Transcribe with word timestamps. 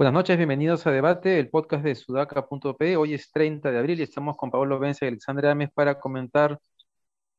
Buenas 0.00 0.14
noches, 0.14 0.36
bienvenidos 0.38 0.86
a 0.86 0.90
Debate, 0.90 1.38
el 1.38 1.50
podcast 1.50 1.84
de 1.84 1.94
sudaca.p. 1.94 2.96
Hoy 2.96 3.14
es 3.14 3.30
30 3.30 3.70
de 3.70 3.78
abril 3.78 4.00
y 4.00 4.04
estamos 4.04 4.36
con 4.36 4.50
Pablo 4.50 4.78
Vence 4.78 5.04
y 5.04 5.08
Alexandra 5.08 5.50
Ames 5.50 5.70
para 5.72 6.00
comentar 6.00 6.58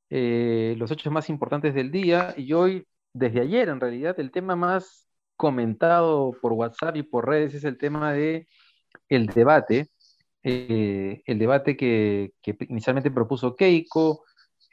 eh, 0.09 0.75
los 0.77 0.91
hechos 0.91 1.11
más 1.11 1.29
importantes 1.29 1.73
del 1.73 1.89
día. 1.89 2.33
Y 2.37 2.53
hoy, 2.53 2.85
desde 3.13 3.41
ayer 3.41 3.69
en 3.69 3.79
realidad, 3.79 4.19
el 4.19 4.31
tema 4.31 4.55
más 4.55 5.07
comentado 5.35 6.33
por 6.39 6.53
WhatsApp 6.53 6.97
y 6.97 7.03
por 7.03 7.27
redes 7.27 7.55
es 7.55 7.63
el 7.63 7.77
tema 7.79 8.13
de 8.13 8.47
el 9.11 9.27
debate. 9.27 9.89
Eh, 10.43 11.21
el 11.25 11.37
debate 11.37 11.77
que, 11.77 12.31
inicialmente 12.67 13.11
propuso 13.11 13.55
Keiko, 13.55 14.23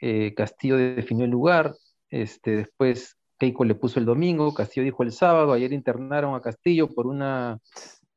eh, 0.01 0.33
Castillo 0.35 0.77
definió 0.77 1.25
el 1.25 1.31
lugar, 1.31 1.75
este, 2.09 2.55
después 2.55 3.17
Keiko 3.37 3.65
le 3.65 3.75
puso 3.75 3.99
el 3.99 4.05
domingo, 4.05 4.53
Castillo 4.53 4.83
dijo 4.83 5.03
el 5.03 5.11
sábado, 5.11 5.53
ayer 5.53 5.71
internaron 5.71 6.33
a 6.35 6.41
Castillo 6.41 6.87
por 6.87 7.05
una 7.05 7.59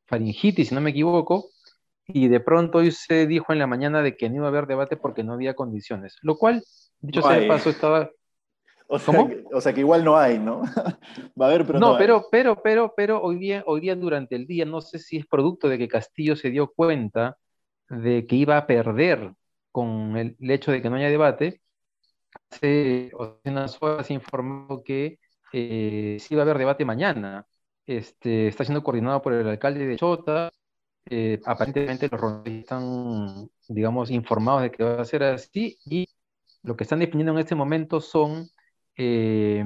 faringitis, 0.06 0.68
si 0.68 0.74
no 0.74 0.80
me 0.80 0.90
equivoco, 0.90 1.50
y 2.06 2.28
de 2.28 2.40
pronto 2.40 2.78
hoy 2.78 2.90
se 2.90 3.26
dijo 3.26 3.52
en 3.52 3.58
la 3.58 3.66
mañana 3.66 4.02
de 4.02 4.16
que 4.16 4.30
no 4.30 4.36
iba 4.36 4.46
a 4.46 4.48
haber 4.48 4.66
debate 4.66 4.96
porque 4.96 5.22
no 5.22 5.34
había 5.34 5.54
condiciones, 5.54 6.16
lo 6.22 6.36
cual, 6.36 6.62
dicho 7.00 7.22
sea 7.22 7.38
de 7.38 7.46
paso, 7.46 7.70
estaba... 7.70 8.10
O 8.94 8.98
sea, 8.98 9.26
Que, 9.26 9.44
o 9.50 9.60
sea, 9.62 9.72
que, 9.72 9.80
igual 9.80 10.04
no 10.04 10.18
hay, 10.18 10.38
¿no? 10.38 10.60
Va 11.40 11.46
a 11.46 11.48
haber, 11.48 11.66
pero 11.66 11.78
no, 11.78 11.92
no 11.92 11.98
pero, 11.98 12.26
pero, 12.30 12.62
pero, 12.62 12.92
pero 12.94 13.22
hoy 13.22 13.38
día, 13.38 13.64
hoy 13.66 13.80
día 13.80 13.96
durante 13.96 14.36
el 14.36 14.46
día, 14.46 14.66
no 14.66 14.82
sé 14.82 14.98
si 14.98 15.16
es 15.16 15.26
producto 15.26 15.66
de 15.70 15.78
que 15.78 15.88
Castillo 15.88 16.36
se 16.36 16.50
dio 16.50 16.70
cuenta 16.70 17.38
de 17.88 18.26
que 18.26 18.36
iba 18.36 18.58
a 18.58 18.66
perder 18.66 19.32
con 19.70 20.18
el 20.18 20.36
hecho 20.50 20.72
de 20.72 20.82
que 20.82 20.90
no 20.90 20.96
haya 20.96 21.08
debate, 21.08 21.62
hace 22.50 23.10
unas 23.46 23.82
horas 23.82 24.10
informado 24.10 24.82
que 24.84 25.18
eh, 25.54 26.18
sí 26.20 26.34
va 26.34 26.42
a 26.42 26.44
haber 26.44 26.58
debate 26.58 26.84
mañana. 26.84 27.46
Este, 27.86 28.48
está 28.48 28.62
siendo 28.62 28.82
coordinado 28.82 29.22
por 29.22 29.32
el 29.32 29.48
alcalde 29.48 29.86
de 29.86 29.96
Chota. 29.96 30.52
Eh, 31.06 31.40
aparentemente 31.46 32.10
los 32.10 32.20
ronderos 32.20 32.60
están, 32.60 33.48
digamos, 33.68 34.10
informados 34.10 34.62
de 34.62 34.70
que 34.70 34.84
va 34.84 35.00
a 35.00 35.04
ser 35.06 35.22
así 35.22 35.78
y 35.86 36.06
lo 36.62 36.76
que 36.76 36.84
están 36.84 36.98
definiendo 37.00 37.32
en 37.32 37.38
este 37.38 37.54
momento 37.54 38.00
son 38.02 38.48
eh, 38.96 39.64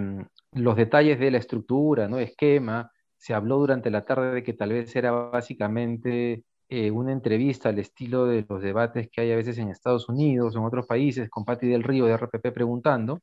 los 0.53 0.77
detalles 0.77 1.19
de 1.19 1.31
la 1.31 1.39
estructura, 1.39 2.09
¿no? 2.09 2.19
Esquema. 2.19 2.91
Se 3.17 3.35
habló 3.35 3.59
durante 3.59 3.91
la 3.91 4.05
tarde 4.05 4.33
de 4.35 4.43
que 4.43 4.53
tal 4.53 4.71
vez 4.73 4.95
era 4.95 5.11
básicamente 5.11 6.45
eh, 6.69 6.91
una 6.91 7.13
entrevista 7.13 7.69
al 7.69 7.79
estilo 7.79 8.27
de 8.27 8.45
los 8.49 8.63
debates 8.63 9.09
que 9.11 9.21
hay 9.21 9.33
a 9.33 9.37
veces 9.37 9.59
en 9.59 9.69
Estados 9.69 10.09
Unidos 10.09 10.55
o 10.55 10.59
en 10.59 10.65
otros 10.65 10.87
países, 10.87 11.31
con 11.31 11.45
Patti 11.45 11.69
del 11.69 11.83
Río 11.83 12.07
de 12.07 12.17
RPP 12.17 12.53
preguntando, 12.53 13.21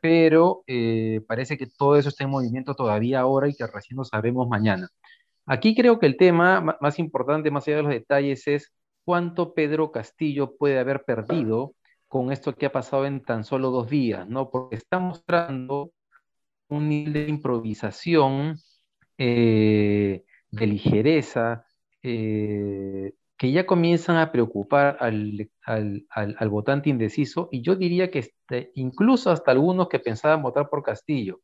pero 0.00 0.62
eh, 0.66 1.20
parece 1.26 1.56
que 1.56 1.66
todo 1.66 1.96
eso 1.96 2.08
está 2.08 2.24
en 2.24 2.30
movimiento 2.30 2.74
todavía 2.74 3.20
ahora 3.20 3.48
y 3.48 3.54
que 3.54 3.66
recién 3.66 3.96
lo 3.96 4.04
sabemos 4.04 4.48
mañana. 4.48 4.88
Aquí 5.46 5.74
creo 5.74 5.98
que 5.98 6.06
el 6.06 6.16
tema 6.16 6.78
más 6.80 6.98
importante, 6.98 7.50
más 7.50 7.66
allá 7.66 7.78
de 7.78 7.82
los 7.84 7.92
detalles, 7.92 8.46
es 8.46 8.72
cuánto 9.04 9.54
Pedro 9.54 9.90
Castillo 9.92 10.56
puede 10.56 10.78
haber 10.78 11.04
perdido 11.04 11.74
con 12.10 12.32
esto 12.32 12.56
que 12.56 12.66
ha 12.66 12.72
pasado 12.72 13.06
en 13.06 13.22
tan 13.22 13.44
solo 13.44 13.70
dos 13.70 13.88
días, 13.88 14.28
¿no? 14.28 14.50
Porque 14.50 14.74
está 14.74 14.98
mostrando 14.98 15.92
un 16.68 16.88
nivel 16.88 17.12
de 17.12 17.28
improvisación, 17.28 18.56
eh, 19.16 20.24
de 20.50 20.66
ligereza, 20.66 21.64
eh, 22.02 23.12
que 23.38 23.52
ya 23.52 23.64
comienzan 23.64 24.16
a 24.16 24.32
preocupar 24.32 24.98
al, 25.00 25.50
votante 26.50 26.90
indeciso 26.90 27.48
y 27.52 27.62
yo 27.62 27.76
diría 27.76 28.10
que 28.10 28.18
este, 28.20 28.72
incluso 28.74 29.30
hasta 29.30 29.52
algunos 29.52 29.88
que 29.88 30.00
pensaban 30.00 30.42
votar 30.42 30.68
por 30.68 30.82
Castillo. 30.82 31.40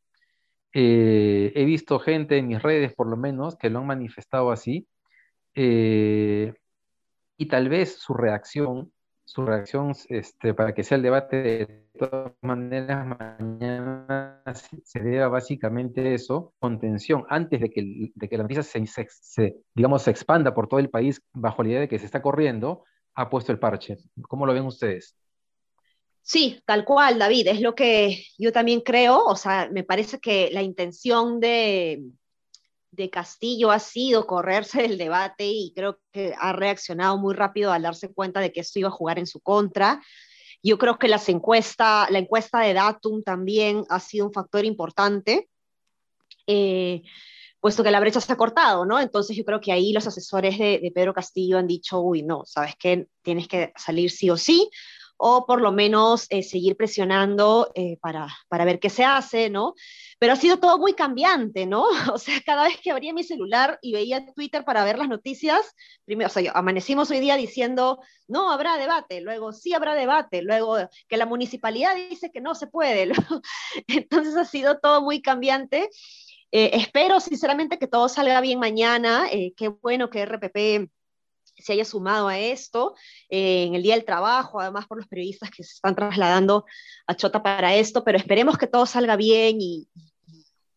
Eh, 0.72 1.52
he 1.54 1.64
visto 1.64 2.00
gente 2.00 2.38
en 2.38 2.48
mis 2.48 2.60
redes, 2.60 2.92
por 2.92 3.08
lo 3.08 3.16
menos, 3.16 3.56
que 3.56 3.70
lo 3.70 3.78
han 3.78 3.86
manifestado 3.86 4.50
así 4.50 4.88
y 5.54 7.46
tal 7.46 7.68
vez 7.68 7.98
su 7.98 8.14
reacción 8.14 8.92
su 9.26 9.44
reacción 9.44 9.92
este, 10.08 10.54
para 10.54 10.72
que 10.72 10.84
sea 10.84 10.96
el 10.96 11.02
debate 11.02 11.36
de 11.36 11.66
todas 11.98 12.32
maneras 12.42 13.04
mañana 13.06 14.40
se 14.84 15.00
deba 15.00 15.26
básicamente 15.28 16.14
eso, 16.14 16.54
contención, 16.60 17.24
antes 17.28 17.60
de 17.60 17.70
que, 17.70 18.12
de 18.14 18.28
que 18.28 18.36
la 18.36 18.44
noticia 18.44 18.62
se, 18.62 19.56
digamos, 19.74 20.02
se 20.02 20.12
expanda 20.12 20.54
por 20.54 20.68
todo 20.68 20.78
el 20.78 20.90
país 20.90 21.20
bajo 21.32 21.64
la 21.64 21.70
idea 21.70 21.80
de 21.80 21.88
que 21.88 21.98
se 21.98 22.06
está 22.06 22.22
corriendo, 22.22 22.84
ha 23.16 23.28
puesto 23.28 23.50
el 23.50 23.58
parche. 23.58 23.96
¿Cómo 24.28 24.46
lo 24.46 24.54
ven 24.54 24.64
ustedes? 24.64 25.16
Sí, 26.22 26.62
tal 26.64 26.84
cual, 26.84 27.18
David, 27.18 27.48
es 27.48 27.60
lo 27.60 27.74
que 27.74 28.26
yo 28.38 28.52
también 28.52 28.80
creo, 28.80 29.24
o 29.24 29.36
sea, 29.36 29.68
me 29.72 29.82
parece 29.82 30.20
que 30.20 30.50
la 30.52 30.62
intención 30.62 31.40
de, 31.40 32.04
de 32.90 33.10
Castillo 33.10 33.70
ha 33.70 33.78
sido 33.78 34.26
correrse 34.26 34.82
del 34.82 34.98
debate 34.98 35.46
y 35.46 35.72
creo 35.74 35.98
que 36.12 36.34
ha 36.38 36.52
reaccionado 36.52 37.18
muy 37.18 37.34
rápido 37.34 37.72
al 37.72 37.82
darse 37.82 38.12
cuenta 38.12 38.40
de 38.40 38.52
que 38.52 38.60
esto 38.60 38.78
iba 38.78 38.88
a 38.88 38.92
jugar 38.92 39.18
en 39.18 39.26
su 39.26 39.40
contra. 39.40 40.02
Yo 40.62 40.78
creo 40.78 40.98
que 40.98 41.08
las 41.08 41.28
encuesta, 41.28 42.06
la 42.10 42.18
encuesta 42.18 42.60
de 42.60 42.74
Datum 42.74 43.22
también 43.22 43.84
ha 43.88 44.00
sido 44.00 44.26
un 44.26 44.32
factor 44.32 44.64
importante, 44.64 45.48
eh, 46.46 47.02
puesto 47.60 47.82
que 47.82 47.90
la 47.90 48.00
brecha 48.00 48.20
se 48.20 48.32
ha 48.32 48.36
cortado, 48.36 48.86
¿no? 48.86 48.98
Entonces 48.98 49.36
yo 49.36 49.44
creo 49.44 49.60
que 49.60 49.72
ahí 49.72 49.92
los 49.92 50.06
asesores 50.06 50.58
de, 50.58 50.78
de 50.80 50.92
Pedro 50.94 51.12
Castillo 51.12 51.58
han 51.58 51.66
dicho, 51.66 52.00
uy, 52.00 52.22
no, 52.22 52.44
sabes 52.46 52.74
qué, 52.78 53.06
tienes 53.22 53.48
que 53.48 53.72
salir 53.76 54.10
sí 54.10 54.30
o 54.30 54.36
sí, 54.36 54.70
o 55.16 55.46
por 55.46 55.60
lo 55.60 55.72
menos 55.72 56.26
eh, 56.30 56.42
seguir 56.42 56.76
presionando 56.76 57.70
eh, 57.74 57.98
para, 58.00 58.28
para, 58.48 58.64
ver 58.64 58.78
qué 58.78 58.90
se 58.90 59.04
hace, 59.04 59.50
¿no? 59.50 59.74
Pero 60.18 60.34
ha 60.34 60.36
sido 60.36 60.58
todo 60.58 60.78
muy 60.78 60.94
cambiante, 60.94 61.66
¿no? 61.66 61.86
O 62.14 62.18
sea, 62.18 62.40
cada 62.44 62.64
vez 62.64 62.78
que 62.80 62.90
abría 62.90 63.12
mi 63.12 63.24
celular 63.24 63.78
y 63.82 63.92
veía 63.92 64.26
Twitter 64.34 64.64
para 64.64 64.84
ver 64.84 64.98
las 64.98 65.08
noticias, 65.08 65.74
primero, 66.04 66.30
o 66.34 66.50
amanecimos 66.54 67.10
hoy 67.10 67.20
día 67.20 67.36
diciendo, 67.36 68.00
no 68.28 68.50
habrá 68.50 68.76
debate, 68.76 69.20
luego 69.20 69.52
sí 69.52 69.74
habrá 69.74 69.94
debate, 69.94 70.42
luego 70.42 70.76
que 71.08 71.16
la 71.16 71.26
municipalidad 71.26 71.94
dice 71.96 72.30
que 72.30 72.40
no 72.40 72.54
se 72.54 72.66
puede. 72.66 73.12
Entonces 73.88 74.36
ha 74.36 74.44
sido 74.44 74.78
todo 74.78 75.02
muy 75.02 75.22
cambiante. 75.22 75.88
Eh, 76.52 76.70
espero 76.74 77.20
sinceramente 77.20 77.78
que 77.78 77.88
todo 77.88 78.08
salga 78.08 78.40
bien 78.40 78.58
mañana. 78.58 79.28
qué 79.56 79.68
bueno 79.68 80.10
que 80.10 80.24
RPP 80.24 80.90
se 81.58 81.72
haya 81.72 81.84
sumado 81.84 82.28
a 82.28 82.38
esto 82.38 82.94
eh, 83.28 83.64
en 83.64 83.74
el 83.74 83.82
Día 83.82 83.94
del 83.94 84.04
Trabajo, 84.04 84.60
además 84.60 84.86
por 84.86 84.98
los 84.98 85.06
periodistas 85.06 85.50
que 85.50 85.64
se 85.64 85.74
están 85.74 85.94
trasladando 85.94 86.64
a 87.06 87.14
Chota 87.14 87.42
para 87.42 87.74
esto, 87.74 88.04
pero 88.04 88.18
esperemos 88.18 88.58
que 88.58 88.66
todo 88.66 88.86
salga 88.86 89.16
bien 89.16 89.60
y, 89.60 89.88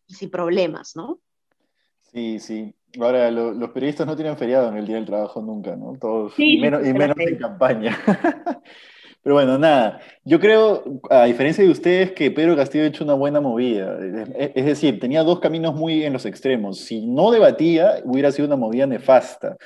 sin 0.08 0.30
problemas, 0.30 0.96
¿no? 0.96 1.20
Sí, 2.12 2.38
sí. 2.40 2.74
Ahora, 3.00 3.30
los 3.30 3.70
periodistas 3.70 4.06
no 4.06 4.16
tienen 4.16 4.36
feriado 4.36 4.68
en 4.68 4.76
el 4.76 4.86
Día 4.86 4.96
del 4.96 5.06
Trabajo 5.06 5.40
nunca, 5.40 5.76
¿no? 5.76 5.96
Todos, 6.00 6.32
y 6.36 6.58
menos, 6.58 6.84
y 6.84 6.92
menos 6.92 7.16
en 7.18 7.38
campaña. 7.38 7.96
Pero 9.22 9.34
bueno, 9.34 9.58
nada, 9.58 10.00
yo 10.24 10.40
creo, 10.40 10.82
a 11.10 11.24
diferencia 11.24 11.62
de 11.62 11.70
ustedes, 11.70 12.12
que 12.12 12.30
Pedro 12.30 12.56
Castillo 12.56 12.84
ha 12.84 12.86
hecho 12.86 13.04
una 13.04 13.12
buena 13.12 13.40
movida. 13.40 13.98
Es 14.38 14.64
decir, 14.64 14.98
tenía 14.98 15.22
dos 15.22 15.40
caminos 15.40 15.74
muy 15.74 16.04
en 16.04 16.14
los 16.14 16.24
extremos. 16.24 16.78
Si 16.78 17.06
no 17.06 17.30
debatía, 17.30 18.00
hubiera 18.04 18.32
sido 18.32 18.46
una 18.46 18.56
movida 18.56 18.86
nefasta 18.86 19.58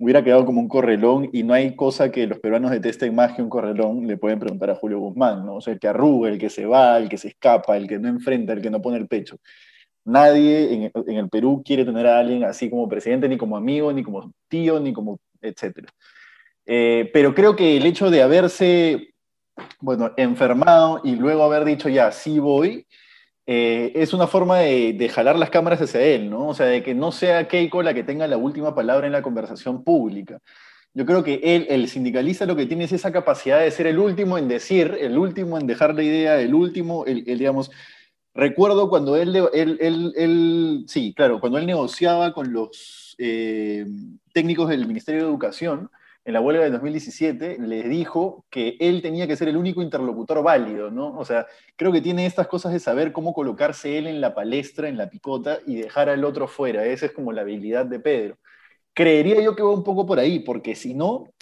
hubiera 0.00 0.24
quedado 0.24 0.46
como 0.46 0.62
un 0.62 0.68
correlón 0.68 1.28
y 1.30 1.42
no 1.42 1.52
hay 1.52 1.76
cosa 1.76 2.10
que 2.10 2.26
los 2.26 2.38
peruanos 2.38 2.70
detesten 2.70 3.14
más 3.14 3.34
que 3.34 3.42
un 3.42 3.50
correlón, 3.50 4.06
le 4.06 4.16
pueden 4.16 4.38
preguntar 4.38 4.70
a 4.70 4.74
Julio 4.74 4.98
Guzmán, 4.98 5.44
¿no? 5.44 5.56
O 5.56 5.60
sea, 5.60 5.74
el 5.74 5.78
que 5.78 5.88
arruga, 5.88 6.30
el 6.30 6.38
que 6.38 6.48
se 6.48 6.64
va, 6.64 6.96
el 6.96 7.10
que 7.10 7.18
se 7.18 7.28
escapa, 7.28 7.76
el 7.76 7.86
que 7.86 7.98
no 7.98 8.08
enfrenta, 8.08 8.54
el 8.54 8.62
que 8.62 8.70
no 8.70 8.80
pone 8.80 8.96
el 8.96 9.06
pecho. 9.06 9.36
Nadie 10.06 10.90
en, 11.06 11.16
el 11.16 11.28
Perú 11.28 11.62
quiere 11.62 11.84
tener 11.84 12.06
a 12.06 12.18
alguien 12.18 12.44
así 12.44 12.70
como 12.70 12.88
presidente, 12.88 13.28
ni 13.28 13.36
como 13.36 13.58
amigo, 13.58 13.92
ni 13.92 14.02
como 14.02 14.32
tío, 14.48 14.80
ni 14.80 14.94
como 14.94 15.20
etcétera. 15.42 15.88
Eh, 16.64 17.10
pero 17.12 17.34
creo 17.34 17.54
que 17.54 17.76
el 17.76 17.84
hecho 17.84 18.08
de 18.08 18.22
haberse, 18.22 19.12
bueno, 19.80 20.12
enfermado 20.16 21.02
y 21.04 21.14
luego 21.14 21.42
haber 21.42 21.66
dicho, 21.66 21.90
ya, 21.90 22.10
sí 22.10 22.38
voy, 22.38 22.86
eh, 23.52 23.90
es 23.96 24.12
una 24.12 24.28
forma 24.28 24.58
de, 24.60 25.10
jalar 25.12 25.36
las 25.36 25.50
cámaras 25.50 25.82
hacia 25.82 26.00
él, 26.00 26.30
¿no? 26.30 26.46
O 26.46 26.54
sea, 26.54 26.66
de 26.66 26.84
que 26.84 26.94
no 26.94 27.10
sea 27.10 27.48
Keiko 27.48 27.82
la 27.82 27.92
que 27.92 28.04
tenga 28.04 28.28
la 28.28 28.36
última 28.36 28.76
palabra 28.76 29.08
en 29.08 29.12
la 29.12 29.22
conversación 29.22 29.82
pública. 29.82 30.38
Yo 30.94 31.04
creo 31.04 31.24
que 31.24 31.40
él, 31.42 31.66
el 31.68 31.88
sindicalista, 31.88 32.46
lo 32.46 32.54
que 32.54 32.66
tiene 32.66 32.84
es 32.84 32.92
esa 32.92 33.10
capacidad 33.10 33.58
de 33.58 33.72
ser 33.72 33.88
el 33.88 33.98
último 33.98 34.38
en 34.38 34.46
decir, 34.46 34.96
el 35.00 35.18
último 35.18 35.58
en 35.58 35.66
dejar 35.66 35.96
la 35.96 36.04
idea, 36.04 36.40
el 36.40 36.54
último, 36.54 37.04
el, 37.06 37.24
digamos, 37.24 37.72
recuerdo 38.34 38.88
cuando 38.88 39.16
él, 39.16 39.34
él, 39.52 40.12
él, 40.16 40.84
sí, 40.86 41.12
claro, 41.12 41.40
cuando 41.40 41.58
él 41.58 41.66
negociaba 41.66 42.32
con 42.32 42.52
los 42.52 43.16
eh, 43.18 43.84
técnicos 44.32 44.68
del 44.68 44.86
Ministerio 44.86 45.22
de 45.22 45.28
Educación, 45.28 45.90
en 46.24 46.34
la 46.34 46.40
huelga 46.40 46.64
de 46.64 46.70
2017, 46.70 47.58
le 47.58 47.82
dijo 47.84 48.44
que 48.50 48.76
él 48.78 49.00
tenía 49.00 49.26
que 49.26 49.36
ser 49.36 49.48
el 49.48 49.56
único 49.56 49.82
interlocutor 49.82 50.42
válido, 50.42 50.90
¿no? 50.90 51.16
O 51.18 51.24
sea, 51.24 51.46
creo 51.76 51.92
que 51.92 52.02
tiene 52.02 52.26
estas 52.26 52.46
cosas 52.46 52.72
de 52.72 52.78
saber 52.78 53.12
cómo 53.12 53.32
colocarse 53.32 53.96
él 53.96 54.06
en 54.06 54.20
la 54.20 54.34
palestra, 54.34 54.88
en 54.88 54.98
la 54.98 55.08
picota, 55.08 55.58
y 55.66 55.76
dejar 55.76 56.08
al 56.08 56.24
otro 56.24 56.46
fuera. 56.46 56.84
Esa 56.84 57.06
es 57.06 57.12
como 57.12 57.32
la 57.32 57.40
habilidad 57.40 57.86
de 57.86 58.00
Pedro. 58.00 58.38
creería 58.92 59.40
yo 59.40 59.56
que 59.56 59.62
va 59.62 59.70
un 59.70 59.84
poco 59.84 60.04
por 60.04 60.18
ahí, 60.18 60.40
porque 60.40 60.74
si 60.74 60.94
no, 60.94 61.32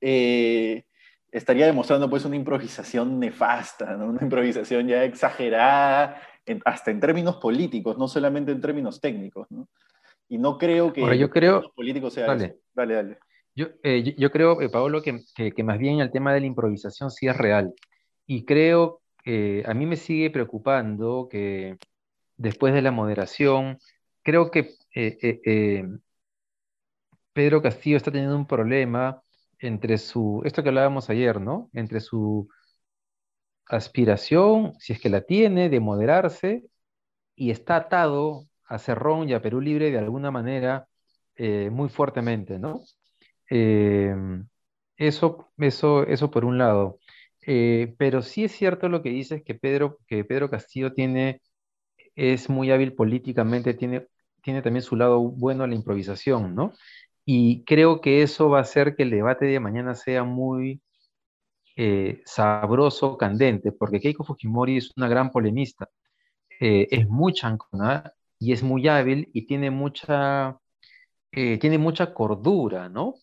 eh, 0.00 0.84
estaría 1.32 1.66
demostrando 1.66 2.10
pues 2.10 2.24
una 2.24 2.36
improvisación 2.36 3.18
nefasta, 3.18 3.96
una 3.96 4.22
improvisación 4.22 4.86
ya 4.86 5.02
exagerada, 5.04 6.20
hasta 6.64 6.90
en 6.90 7.00
términos 7.00 7.36
políticos, 7.36 7.96
no 7.96 8.06
solamente 8.06 8.52
en 8.52 8.60
términos 8.60 9.00
técnicos. 9.00 9.50
¿no? 9.50 9.68
Y 10.28 10.38
no 10.38 10.58
creo 10.58 10.92
que 10.92 11.18
yo 11.18 11.30
creo, 11.30 11.62
los 11.62 11.72
políticos 11.72 12.12
sea 12.12 12.26
dale. 12.26 12.58
Dale, 12.74 12.94
dale. 12.94 13.18
Yo, 13.54 13.66
eh, 13.84 14.14
yo, 14.18 14.30
creo, 14.30 14.60
eh, 14.60 14.68
Pablo, 14.68 15.02
que, 15.02 15.20
que, 15.34 15.62
más 15.62 15.78
bien 15.78 16.00
el 16.00 16.10
tema 16.10 16.32
de 16.34 16.40
la 16.40 16.46
improvisación 16.46 17.10
sí 17.10 17.28
es 17.28 17.36
real. 17.36 17.72
Y 18.26 18.44
creo, 18.44 19.02
que 19.22 19.62
a 19.66 19.74
mí 19.74 19.86
me 19.86 19.96
sigue 19.96 20.30
preocupando 20.30 21.28
que 21.30 21.76
después 22.36 22.74
de 22.74 22.82
la 22.82 22.90
moderación, 22.92 23.78
creo 24.22 24.50
que 24.50 24.70
eh, 24.94 25.84
Pedro 27.32 27.62
Castillo 27.62 27.96
está 27.96 28.10
teniendo 28.10 28.36
un 28.36 28.46
problema 28.46 29.22
entre 29.58 29.98
su, 29.98 30.42
esto 30.44 30.62
que 30.62 30.68
hablábamos 30.70 31.10
ayer, 31.10 31.40
¿no? 31.40 31.70
Entre 31.72 32.00
su 32.00 32.48
aspiración, 33.66 34.74
si 34.78 34.92
es 34.92 35.00
que 35.00 35.08
la 35.08 35.22
tiene, 35.22 35.68
de 35.68 35.80
moderarse, 35.80 36.64
y 37.36 37.50
está 37.50 37.76
atado 37.76 38.46
a 38.66 38.78
Cerrón 38.78 39.28
y 39.28 39.34
a 39.34 39.42
Perú 39.42 39.60
Libre 39.60 39.90
de 39.90 39.98
alguna 39.98 40.30
manera 40.30 40.88
eh, 41.36 41.70
muy 41.70 41.88
fuertemente, 41.88 42.58
¿no? 42.58 42.82
Eh, 43.50 44.14
eso, 44.96 45.50
eso, 45.58 46.04
eso 46.06 46.30
por 46.30 46.44
un 46.44 46.58
lado. 46.58 46.98
Eh, 47.46 47.94
pero 47.98 48.22
sí 48.22 48.44
es 48.44 48.52
cierto 48.52 48.88
lo 48.88 49.02
que 49.02 49.10
dices 49.10 49.42
que 49.44 49.54
Pedro, 49.54 49.98
que 50.06 50.24
Pedro 50.24 50.50
Castillo 50.50 50.92
tiene, 50.94 51.40
es 52.16 52.50
muy 52.50 52.70
hábil 52.72 52.94
políticamente, 52.94 53.74
tiene, 53.74 54.08
tiene 54.42 54.62
también 54.62 54.82
su 54.82 54.96
lado 54.96 55.20
bueno 55.20 55.64
a 55.64 55.68
la 55.68 55.74
improvisación, 55.76 56.54
¿no? 56.54 56.72
Y 57.26 57.64
creo 57.64 58.00
que 58.00 58.22
eso 58.22 58.50
va 58.50 58.58
a 58.60 58.62
hacer 58.62 58.96
que 58.96 59.04
el 59.04 59.10
debate 59.10 59.46
de 59.46 59.60
mañana 59.60 59.94
sea 59.94 60.24
muy 60.24 60.82
sabroso, 62.24 63.16
candente, 63.16 63.72
porque 63.72 64.00
Keiko 64.00 64.24
Fujimori 64.24 64.76
es 64.78 64.90
una 64.96 65.08
gran 65.08 65.30
polemista, 65.30 65.88
es 66.60 67.08
muy 67.08 67.32
chancona 67.34 68.12
y 68.38 68.52
es 68.52 68.62
muy 68.62 68.88
hábil 68.88 69.30
y 69.34 69.46
tiene 69.46 69.70
mucha, 69.70 70.58
eh, 71.32 71.58
tiene 71.58 71.78
mucha 71.78 72.14
cordura, 72.14 72.88
¿no? 72.88 73.14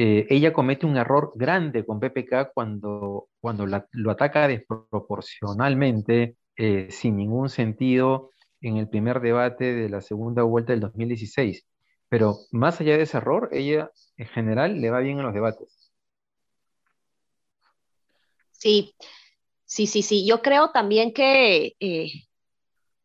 Eh, 0.00 0.28
ella 0.30 0.52
comete 0.52 0.86
un 0.86 0.96
error 0.96 1.32
grande 1.34 1.84
con 1.84 1.98
PPK 1.98 2.52
cuando, 2.54 3.30
cuando 3.40 3.66
lo 3.66 4.10
ataca 4.12 4.46
desproporcionalmente, 4.46 6.36
eh, 6.54 6.86
sin 6.88 7.16
ningún 7.16 7.48
sentido, 7.48 8.30
en 8.60 8.76
el 8.76 8.88
primer 8.88 9.20
debate 9.20 9.74
de 9.74 9.88
la 9.88 10.00
segunda 10.00 10.44
vuelta 10.44 10.72
del 10.72 10.82
2016. 10.82 11.66
Pero 12.08 12.36
más 12.52 12.80
allá 12.80 12.96
de 12.96 13.02
ese 13.02 13.16
error, 13.16 13.48
ella 13.50 13.90
en 14.16 14.28
general 14.28 14.80
le 14.80 14.88
va 14.90 15.00
bien 15.00 15.18
en 15.18 15.24
los 15.24 15.34
debates. 15.34 15.90
Sí, 18.52 18.94
sí, 19.64 19.88
sí, 19.88 20.02
sí. 20.02 20.24
Yo 20.24 20.42
creo 20.42 20.70
también 20.70 21.12
que 21.12 21.74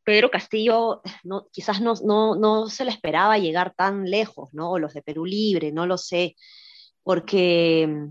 Pedro 0.04 0.30
Castillo 0.30 1.02
no, 1.24 1.48
quizás 1.52 1.82
no, 1.82 1.96
no, 2.36 2.70
se 2.70 2.86
le 2.86 2.92
esperaba 2.92 3.40
llegar 3.40 3.74
tan 3.74 4.12
lejos, 4.12 4.54
¿no? 4.54 4.70
O 4.70 4.78
los 4.78 4.94
de 4.94 5.02
Perú 5.02 5.26
Libre, 5.26 5.72
no 5.72 5.88
lo 5.88 5.98
sé, 5.98 6.36
porque, 7.04 8.10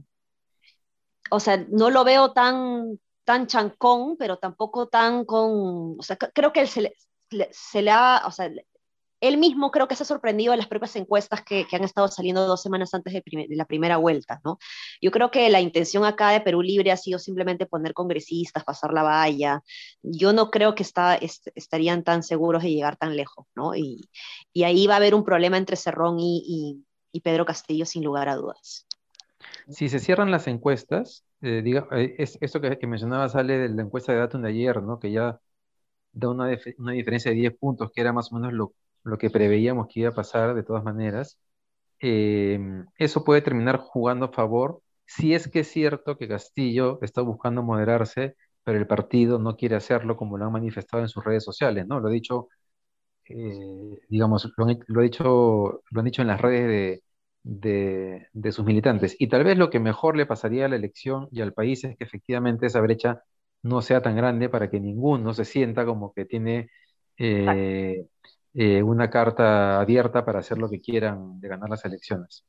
o 1.30 1.40
sea, 1.40 1.64
no 1.70 1.90
lo 1.90 2.04
veo 2.04 2.32
tan, 2.32 2.98
tan 3.24 3.46
chancón, 3.46 4.16
pero 4.18 4.38
tampoco 4.38 4.88
tan 4.88 5.24
con, 5.24 5.96
o 5.98 6.02
sea, 6.02 6.16
creo 6.16 6.52
que 6.52 6.66
se 6.66 6.82
le, 6.82 6.94
se 7.50 7.82
le 7.82 7.90
ha, 7.90 8.22
o 8.26 8.30
sea, 8.30 8.50
él 9.22 9.38
mismo 9.38 9.70
creo 9.70 9.86
que 9.86 9.94
se 9.94 10.02
ha 10.02 10.06
sorprendido 10.06 10.52
en 10.52 10.58
las 10.58 10.66
propias 10.66 10.96
encuestas 10.96 11.42
que, 11.42 11.64
han 11.72 11.84
estado 11.84 12.08
saliendo 12.08 12.44
dos 12.44 12.60
semanas 12.60 12.92
antes 12.92 13.12
de, 13.14 13.22
la 13.50 13.64
primera 13.64 13.96
vuelta, 13.96 14.40
¿no? 14.44 14.58
Yo 15.00 15.12
creo 15.12 15.30
que 15.30 15.48
la 15.48 15.60
intención 15.60 16.04
acá 16.04 16.30
de 16.30 16.40
Perú 16.40 16.60
Libre 16.60 16.90
ha 16.90 16.96
sido 16.96 17.20
simplemente 17.20 17.66
poner 17.66 17.94
congresistas, 17.94 18.64
pasar 18.64 18.92
la 18.92 19.04
valla. 19.04 19.62
Yo 20.02 20.32
no 20.32 20.50
creo 20.50 20.74
que 20.74 20.82
está, 20.82 21.14
estarían 21.14 22.02
tan 22.02 22.24
seguros 22.24 22.64
de 22.64 22.72
llegar 22.72 22.96
tan 22.96 23.16
lejos, 23.16 23.46
¿no? 23.54 23.76
Y, 23.76 24.08
ahí 24.64 24.88
va 24.88 24.94
a 24.94 24.96
haber 24.96 25.14
un 25.14 25.24
problema 25.24 25.56
entre 25.56 25.76
Cerrón 25.76 26.16
y, 26.18 26.84
Pedro 27.20 27.44
Castillo, 27.44 27.86
sin 27.86 28.04
lugar 28.04 28.28
a 28.28 28.36
dudas. 28.36 28.86
Si 29.68 29.88
se 29.88 29.98
cierran 29.98 30.30
las 30.30 30.46
encuestas, 30.46 31.24
eh, 31.40 31.62
diga, 31.62 31.88
eh, 31.92 32.14
es, 32.18 32.38
esto 32.40 32.60
que, 32.60 32.78
mencionaba 32.86 33.28
sale 33.28 33.58
de 33.58 33.68
la 33.68 33.82
encuesta 33.82 34.12
de 34.12 34.18
Datum 34.18 34.42
de 34.42 34.48
ayer, 34.48 34.82
¿no? 34.82 34.98
Que 34.98 35.10
ya 35.12 35.40
da 36.12 36.30
una, 36.30 36.48
una 36.78 36.92
diferencia 36.92 37.30
de 37.30 37.36
10 37.36 37.56
puntos, 37.58 37.90
que 37.92 38.00
era 38.00 38.12
más 38.12 38.32
o 38.32 38.36
menos 38.36 38.52
lo, 38.52 38.74
lo 39.04 39.18
que 39.18 39.30
preveíamos 39.30 39.88
que 39.88 40.00
iba 40.00 40.10
a 40.10 40.14
pasar 40.14 40.54
de 40.54 40.62
todas 40.62 40.84
maneras, 40.84 41.38
em, 42.00 42.86
eso 42.98 43.24
puede 43.24 43.42
terminar 43.42 43.78
jugando 43.78 44.26
a 44.26 44.32
favor 44.32 44.82
si 45.06 45.34
es 45.34 45.48
que 45.48 45.60
es 45.60 45.68
cierto 45.70 46.16
que 46.16 46.28
Castillo 46.28 46.98
está 47.02 47.22
buscando 47.22 47.62
moderarse, 47.62 48.36
pero 48.64 48.78
el 48.78 48.86
partido 48.86 49.38
no 49.38 49.56
quiere 49.56 49.76
hacerlo 49.76 50.16
como 50.16 50.38
lo 50.38 50.46
han 50.46 50.52
manifestado 50.52 51.02
en 51.02 51.08
sus 51.08 51.24
redes 51.24 51.44
sociales, 51.44 51.86
¿no? 51.86 52.00
Lo 52.00 52.08
ha 52.08 52.10
dicho, 52.10 52.48
eh, 53.28 53.98
digamos, 54.08 54.52
lo 54.56 54.64
han, 54.66 54.78
lo, 54.86 55.02
dicho, 55.02 55.82
lo 55.90 56.00
han 56.00 56.04
dicho 56.04 56.22
en 56.22 56.28
las 56.28 56.40
redes 56.40 57.02
de, 57.42 58.28
de, 58.32 58.52
sus 58.52 58.64
militantes. 58.64 59.16
Y 59.18 59.28
tal 59.28 59.44
vez 59.44 59.56
lo 59.58 59.70
que 59.70 59.80
mejor 59.80 60.16
le 60.16 60.26
pasaría 60.26 60.66
a 60.66 60.68
la 60.68 60.76
elección 60.76 61.28
y 61.30 61.40
al 61.40 61.52
país 61.52 61.84
es 61.84 61.96
que 61.96 62.04
efectivamente 62.04 62.66
esa 62.66 62.80
brecha 62.80 63.22
no 63.62 63.82
sea 63.82 64.02
tan 64.02 64.16
grande 64.16 64.48
para 64.48 64.70
que 64.70 64.80
ninguno 64.80 65.34
se 65.34 65.44
sienta 65.44 65.84
como 65.86 66.12
que 66.12 66.24
tiene 66.24 66.70
eh, 67.18 68.06
eh, 68.54 68.82
una 68.82 69.10
carta 69.10 69.80
abierta 69.80 70.24
para 70.24 70.40
hacer 70.40 70.58
lo 70.58 70.68
que 70.70 70.80
quieran 70.80 71.40
de 71.40 71.48
ganar 71.48 71.70
las 71.70 71.84
elecciones. 71.84 72.44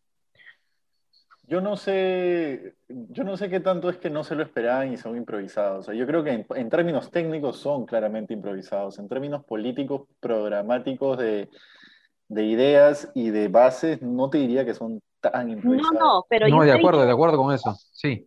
Yo 1.54 1.62
no 1.62 1.78
sé, 1.78 2.74
yo 2.90 3.24
no 3.24 3.38
sé 3.38 3.48
qué 3.48 3.60
tanto 3.60 3.88
es 3.88 3.98
que 3.98 4.10
no 4.10 4.24
se 4.24 4.34
lo 4.34 4.42
esperaban 4.42 4.92
y 4.92 4.98
son 4.98 5.16
improvisados. 5.16 5.86
yo 5.86 6.08
creo 6.08 6.24
que 6.24 6.48
en, 6.50 6.70
términos 6.72 7.12
técnicos 7.12 7.58
son 7.58 7.86
claramente 7.86 8.34
improvisados. 8.34 8.98
En 8.98 9.08
términos 9.08 9.44
políticos, 9.46 10.08
programáticos, 10.20 11.20
de, 11.20 11.48
ideas 12.30 13.12
y 13.14 13.30
de 13.30 13.50
bases, 13.50 14.02
no 14.02 14.32
te 14.32 14.40
diría 14.40 14.66
que 14.66 14.74
son 14.74 15.00
tan 15.22 15.52
improvisados. 15.52 15.94
No, 15.94 16.00
no, 16.00 16.26
pero 16.28 16.48
no, 16.48 16.64
de 16.64 16.72
acuerdo, 16.72 17.06
de 17.06 17.12
acuerdo 17.12 17.38
con 17.38 17.54
eso, 17.54 17.76
sí. 17.92 18.26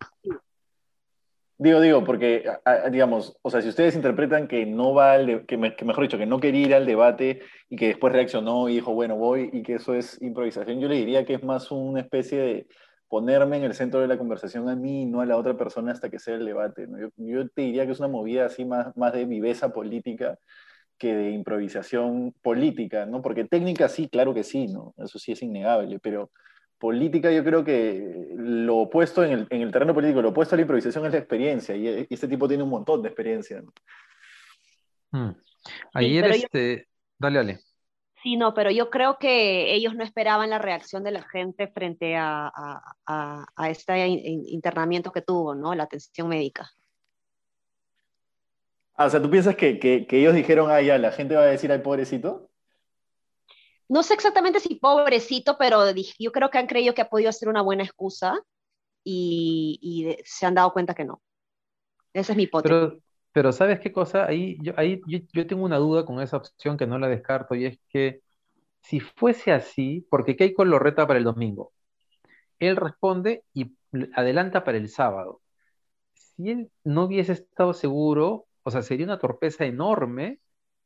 Digo, 1.59 1.81
digo, 1.81 2.05
porque, 2.05 2.49
digamos, 2.93 3.37
o 3.43 3.51
sea, 3.51 3.61
si 3.61 3.71
ustedes 3.71 3.97
interpretan 3.97 4.47
que 4.47 4.67
no 4.67 4.95
va 4.95 5.15
al, 5.15 5.47
que, 5.47 5.57
mejor 5.57 6.03
dicho, 6.03 6.17
que 6.17 6.27
no 6.27 6.39
quería 6.39 6.67
ir 6.67 6.75
al 6.77 6.87
debate 6.87 7.41
y 7.69 7.75
que 7.75 7.89
después 7.89 8.13
reaccionó 8.13 8.69
y 8.69 8.75
dijo, 8.75 8.95
bueno, 8.95 9.17
voy, 9.17 9.51
y 9.53 9.65
que 9.65 9.75
eso 9.75 9.95
es 9.95 10.23
improvisación, 10.23 10.79
yo 10.79 10.87
le 10.87 10.95
diría 10.95 11.25
que 11.25 11.35
es 11.35 11.43
más 11.43 11.73
una 11.73 12.03
especie 12.03 12.39
de 12.39 12.67
ponerme 13.09 13.59
en 13.59 13.65
el 13.65 13.75
centro 13.75 14.01
de 14.01 14.09
la 14.09 14.19
conversación 14.19 14.69
a 14.69 14.77
mí 14.77 15.03
y 15.03 15.07
no 15.07 15.21
a 15.21 15.27
la 15.27 15.37
otra 15.37 15.57
persona 15.57 15.93
hasta 15.93 16.11
que 16.11 16.19
sea 16.19 16.35
el 16.35 16.45
debate. 16.45 16.87
¿no? 16.87 16.99
Yo, 16.99 17.09
yo, 17.17 17.49
te 17.49 17.63
diría 17.63 17.87
que 17.87 17.93
es 17.93 18.01
una 18.01 18.09
movida 18.09 18.47
así 18.47 18.65
más, 18.65 18.97
más 18.97 19.13
de 19.13 19.25
viveza 19.25 19.73
política 19.73 20.39
que 20.99 21.15
de 21.15 21.31
improvisación 21.31 22.35
política, 22.43 23.07
¿no? 23.07 23.21
Porque 23.23 23.45
técnica 23.45 23.89
sí, 23.89 24.09
claro 24.09 24.33
que 24.33 24.43
sí, 24.43 24.67
¿no? 24.67 24.95
Eso 24.97 25.19
sí 25.19 25.33
es 25.33 25.43
innegable, 25.43 25.99
pero 25.99 26.31
política 26.79 27.31
yo 27.33 27.45
creo 27.45 27.65
que 27.65 28.29
lo 28.35 28.79
opuesto 28.79 29.25
en 29.25 29.33
el, 29.33 29.47
en 29.51 29.63
el, 29.63 29.71
terreno 29.71 29.95
político, 29.95 30.23
lo 30.23 30.31
opuesto 30.31 30.55
a 30.55 30.57
la 30.57 30.63
improvisación 30.63 31.07
es 31.07 31.13
la 31.13 31.19
experiencia, 31.19 31.77
y, 31.77 32.07
este 32.09 32.29
tipo 32.29 32.49
tiene 32.49 32.63
un 32.63 32.71
montón 32.71 33.03
de 33.03 33.09
experiencia. 33.09 33.63
Hmm. 35.11 35.31
Ayer, 35.95 36.25
este... 36.27 36.89
Dale, 37.19 37.39
dale. 37.39 37.61
Sí, 38.27 38.37
no, 38.37 38.55
pero 38.55 38.73
yo 38.73 38.91
creo 38.91 39.19
que 39.19 39.73
ellos 39.73 39.95
no 39.95 40.03
esperaban 40.03 40.51
la 40.51 40.59
reacción 40.59 41.05
de 41.05 41.13
la 41.13 41.23
gente 41.23 41.69
frente 41.69 42.17
a, 42.17 42.51
a, 43.07 43.47
a, 43.55 43.71
este 43.71 44.05
internamiento 44.09 45.13
que 45.13 45.23
tuvo, 45.23 45.55
¿no? 45.55 45.77
La 45.77 45.85
atención 45.85 46.27
médica. 46.27 46.69
Ah, 48.95 49.05
o 49.05 49.11
sea, 49.11 49.23
¿tú 49.23 49.31
piensas 49.31 49.55
que, 49.55 49.79
que, 49.79 50.09
que 50.09 50.19
ellos 50.19 50.35
dijeron, 50.35 50.73
ah, 50.73 50.83
ya, 50.83 50.99
la 50.99 51.13
gente 51.13 51.37
va 51.37 51.43
a 51.43 51.47
decir, 51.47 51.71
ay, 51.71 51.79
pobrecito? 51.79 52.51
no 53.87 54.03
sé 54.03 54.15
exactamente 54.15 54.59
si 54.59 54.75
pobrecito, 54.75 55.57
pero 55.57 55.85
yo 56.19 56.33
creo 56.33 56.51
que 56.51 56.59
han 56.59 56.67
creído 56.67 56.95
que 56.95 57.03
ha 57.03 57.09
podido 57.09 57.31
ser 57.31 57.49
una 57.49 57.63
buena 57.63 57.85
excusa 57.85 58.41
y, 59.05 60.17
se 60.25 60.47
han 60.47 60.57
dado 60.57 60.73
cuenta 60.73 60.95
que 60.95 61.05
no. 61.05 61.23
Esa 62.13 62.33
es 62.33 62.37
mi 62.37 62.43
hipótesis. 62.43 62.77
Pero, 62.77 63.01
¿sabes 63.53 63.81
qué 63.81 63.93
cosa? 63.93 64.25
Ahí, 64.27 64.57
yo, 64.63 64.73
ahí 64.77 65.01
yo, 65.07 65.47
tengo 65.47 65.65
una 65.65 65.77
duda 65.77 66.07
con 66.07 66.21
esa 66.23 66.39
opción 66.39 66.77
que 66.77 66.87
no 66.87 66.99
la 66.99 67.09
descarto 67.09 67.55
y 67.55 67.67
es 67.67 67.79
que 67.89 68.23
si 68.81 69.01
fuese 69.01 69.53
así, 69.53 70.07
porque 70.11 70.37
Keiko 70.37 70.65
lo 70.65 70.79
reta 70.79 71.07
para 71.07 71.19
el 71.19 71.25
domingo, 71.25 71.73
él 72.59 72.77
responde 72.77 73.45
y 73.53 73.73
adelanta 74.15 74.65
para 74.65 74.79
el 74.79 74.89
sábado. 74.89 75.43
Si 76.15 76.51
él 76.51 76.71
no 76.83 77.05
hubiese 77.05 77.33
estado 77.33 77.75
seguro, 77.75 78.47
o 78.63 78.71
sea, 78.71 78.83
sería 78.83 79.05
una 79.05 79.19
torpeza 79.19 79.67
enorme 79.67 80.39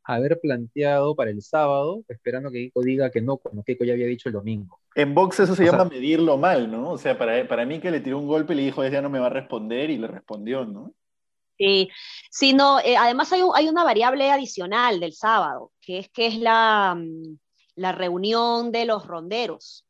haber 0.03 0.41
planteado 0.41 1.15
para 1.15 1.31
el 1.31 1.43
sábado, 1.43 2.03
esperando 2.09 2.51
que 2.51 2.59
Keiko 2.59 2.83
diga 2.83 3.11
que 3.11 3.23
no, 3.23 3.37
cuando 3.37 3.63
Keiko 3.63 3.85
ya 3.85 3.93
había 3.93 4.07
dicho 4.07 4.29
el 4.29 4.33
domingo. 4.33 4.81
En 4.97 5.15
box 5.15 5.41
eso 5.41 5.55
se 5.55 5.67
llama 5.67 5.85
medirlo 5.85 6.37
mal, 6.37 6.69
¿no? 6.69 6.91
O 6.91 6.99
sea, 6.99 7.17
para, 7.17 7.47
para 7.47 7.65
mí 7.65 7.79
que 7.79 7.93
le 7.93 8.01
tiró 8.01 8.19
un 8.19 8.27
golpe 8.27 8.55
y 8.55 8.57
le 8.57 8.63
dijo, 8.63 8.85
ya 8.85 9.03
no 9.03 9.09
me 9.09 9.21
va 9.21 9.27
a 9.27 9.31
responder 9.31 9.91
y 9.91 9.99
le 9.99 10.09
respondió, 10.09 10.65
¿no? 10.65 10.93
Sí, 11.61 11.91
sí 12.31 12.55
no, 12.55 12.81
eh, 12.81 12.97
además 12.97 13.31
hay, 13.35 13.43
hay, 13.55 13.69
una 13.69 13.85
variable 13.85 14.31
adicional 14.31 14.99
del 14.99 15.13
sábado, 15.13 15.73
que 15.83 15.99
es 15.99 16.09
que 16.09 16.27
es 16.27 16.39
la, 16.39 16.97
mm, 16.99 17.37
la 17.75 17.93
reunión 17.93 18.73
de 18.73 18.87
los 18.87 19.07
ronderos. 19.07 19.85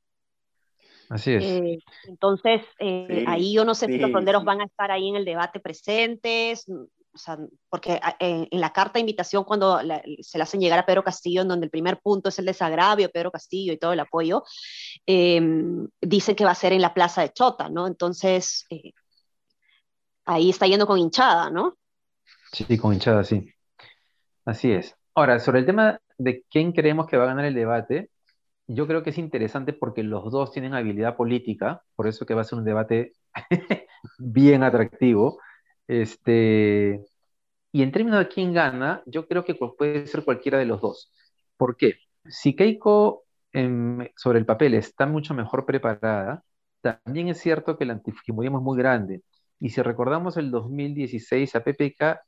Así 1.09 1.33
es. 1.33 1.45
Eh, 1.45 1.79
entonces, 2.09 2.63
eh, 2.81 3.25
ahí 3.29 3.53
yo 3.53 3.65
no 3.65 3.77
sé 3.77 3.87
si 3.87 3.99
los 3.99 4.11
ronderos 4.11 4.45
van 4.45 4.63
a 4.63 4.65
estar 4.65 4.91
ahí 4.91 5.09
en 5.09 5.15
el 5.15 5.25
debate 5.25 5.61
presentes, 5.61 6.67
o 6.69 7.19
sea, 7.19 7.39
porque 7.69 8.01
ah, 8.03 8.17
en, 8.19 8.49
la 8.51 8.73
carta 8.73 8.95
de 8.95 9.01
invitación 9.01 9.45
cuando 9.45 9.79
se 10.23 10.39
le 10.39 10.43
hacen 10.43 10.61
llegar 10.61 10.79
a 10.81 10.87
Pedro 10.87 11.05
Castillo, 11.05 11.43
en 11.43 11.49
donde 11.49 11.67
el 11.67 11.71
primer 11.71 12.01
punto 12.01 12.31
es 12.31 12.39
el 12.41 12.47
desagravio, 12.47 13.11
Pedro 13.11 13.31
Castillo 13.31 13.73
y 13.73 13.79
todo 13.79 13.93
el 13.93 14.01
apoyo, 14.01 14.43
em, 15.07 15.87
dicen 16.01 16.35
que 16.35 16.45
va 16.45 16.51
a 16.51 16.57
ser 16.57 16.73
en 16.73 16.83
la 16.83 16.95
plaza 16.95 17.23
de 17.23 17.33
Chota, 17.33 17.69
¿no? 17.69 17.87
Entonces, 17.87 18.67
eh, 18.71 18.93
ahí 20.25 20.51
está 20.51 20.67
yendo 20.67 20.87
con 20.87 20.99
hinchada, 20.99 21.51
¿no? 21.51 21.77
Sí, 22.53 22.79
con 22.79 22.93
hinchada, 22.93 23.25
sí. 23.25 23.53
Así 24.45 24.73
es. 24.73 24.97
Ahora, 25.15 25.39
sobre 25.39 25.61
el 25.61 25.67
tema 25.67 26.01
de 26.19 26.45
quién 26.51 26.73
creemos 26.73 27.07
que 27.07 27.17
va 27.17 27.25
a 27.25 27.29
ganar 27.29 27.45
el 27.45 27.55
debate, 27.55 28.11
yo 28.67 28.87
creo 28.87 29.03
que 29.03 29.11
es 29.11 29.19
interesante 29.19 29.73
porque 29.73 30.03
los 30.03 30.31
dos 30.31 30.53
tienen 30.53 30.75
habilidad 30.75 31.17
política, 31.17 31.83
por 31.97 32.07
eso 32.07 32.25
que 32.27 32.35
va 32.35 32.43
a 32.43 32.45
ser 32.45 32.59
un 32.59 32.65
debate 32.65 33.15
bien 34.19 34.63
atractivo. 34.63 35.41
Este, 35.89 37.05
y 37.73 37.83
en 37.83 37.93
términos 37.93 38.21
de 38.21 38.29
quién 38.29 38.53
gana, 38.53 39.03
yo 39.07 39.27
creo 39.27 39.45
que 39.45 39.55
puede 39.55 40.07
ser 40.07 40.25
cualquiera 40.25 40.59
de 40.59 40.67
los 40.67 40.81
dos. 40.81 41.13
¿Por 41.57 41.77
qué? 41.77 41.95
Si 42.29 42.55
Keiko 42.55 43.25
sobre 44.17 44.39
el 44.39 44.47
papel 44.47 44.75
está 44.75 45.07
mucho 45.07 45.35
mejor 45.35 45.67
preparada, 45.67 46.45
también 46.81 47.29
es 47.29 47.39
cierto 47.39 47.77
que 47.77 47.85
el 47.85 47.91
antifujimorismo 47.91 48.59
es 48.59 48.65
muy 48.65 48.79
grande. 48.79 49.23
Y 49.61 49.71
si 49.71 49.83
recordamos 49.83 50.37
el 50.39 50.51
2016 50.51 51.55
a 51.55 51.63
PPK, 51.63 52.21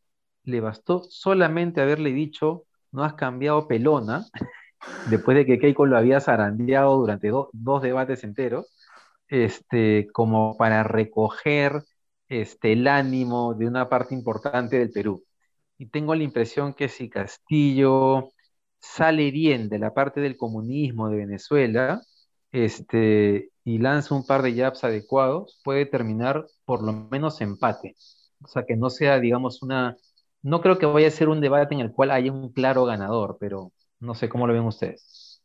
le 0.45 0.61
bastó 0.61 1.03
solamente 1.05 1.81
haberle 1.81 2.13
dicho, 2.13 2.65
no 2.93 3.05
has 3.05 3.15
cambiado 3.15 3.67
pelona, 3.67 4.27
después 5.11 5.37
de 5.37 5.47
que 5.47 5.59
Keiko 5.59 5.87
lo 5.87 5.97
había 5.97 6.21
zarandeado 6.21 6.97
durante 6.97 7.31
dos 7.31 7.83
debates 7.83 8.25
enteros, 8.25 8.67
este, 9.29 10.09
como 10.13 10.57
para 10.59 10.85
recoger 10.85 11.83
este, 12.29 12.73
el 12.73 12.87
ánimo 12.87 13.55
de 13.55 13.67
una 13.67 13.89
parte 13.89 14.15
importante 14.15 14.79
del 14.79 14.91
Perú. 14.91 15.25
Y 15.79 15.87
tengo 15.87 16.15
la 16.15 16.25
impresión 16.25 16.75
que 16.75 16.89
si 16.89 17.09
Castillo 17.11 18.31
sale 18.79 19.31
bien 19.31 19.69
de 19.69 19.79
la 19.79 19.95
parte 19.95 20.21
del 20.21 20.37
comunismo 20.37 21.09
de 21.09 21.17
Venezuela 21.17 22.03
este, 22.53 23.52
y 23.65 23.79
lanza 23.79 24.15
un 24.15 24.27
par 24.27 24.43
de 24.43 24.55
jabs 24.55 24.85
adecuados, 24.85 25.61
puede 25.65 25.87
terminar 25.87 26.47
por 26.65 26.83
lo 26.83 26.93
menos 26.93 27.41
empate. 27.41 27.95
O 28.43 28.49
sea, 28.49 28.65
que 28.65 28.77
no 28.77 28.91
sea, 28.91 29.21
digamos, 29.21 29.63
una... 29.63 29.97
No 30.43 30.61
creo 30.61 30.79
que 30.79 30.87
vaya 30.87 31.07
a 31.09 31.13
ser 31.13 31.29
un 31.29 31.41
debate 31.41 31.75
en 31.75 31.81
el 31.81 31.93
cual 31.93 32.11
haya 32.11 32.33
un 32.33 32.53
claro 32.53 32.85
ganador, 32.85 33.37
pero 33.39 33.73
no 34.01 34.15
sé 34.15 34.29
cómo 34.29 34.47
lo 34.47 34.53
ven 34.53 34.65
ustedes. 34.65 35.41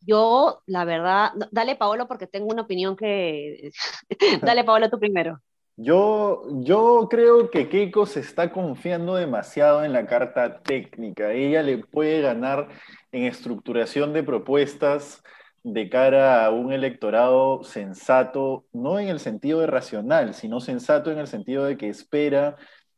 Yo, 0.00 0.60
la 0.66 0.84
verdad, 0.84 1.32
dale 1.50 1.76
Paolo 1.76 2.06
porque 2.06 2.26
tengo 2.26 2.48
una 2.48 2.62
opinión 2.62 2.94
que... 2.94 3.70
dale 4.42 4.64
Paolo 4.64 4.90
tú 4.90 4.98
primero. 4.98 5.40
Yo, 5.76 6.44
yo 6.62 7.08
creo 7.10 7.50
que 7.50 7.68
Keiko 7.68 8.06
se 8.06 8.20
está 8.20 8.52
confiando 8.52 9.16
demasiado 9.16 9.84
en 9.84 9.92
la 9.92 10.06
carta 10.06 10.60
técnica. 10.60 11.32
Ella 11.32 11.62
le 11.62 11.78
puede 11.78 12.20
ganar 12.20 12.68
en 13.10 13.24
estructuración 13.24 14.12
de 14.12 14.22
propuestas 14.22 15.22
de 15.64 15.88
cara 15.88 16.44
a 16.44 16.50
un 16.50 16.72
electorado 16.72 17.64
sensato, 17.64 18.66
no 18.72 19.00
en 19.00 19.08
el 19.08 19.18
sentido 19.18 19.60
de 19.60 19.66
racional, 19.66 20.34
sino 20.34 20.60
sensato 20.60 21.10
en 21.10 21.18
el 21.18 21.26
sentido 21.26 21.64
de 21.64 21.78
que 21.78 21.88
espera 21.88 22.56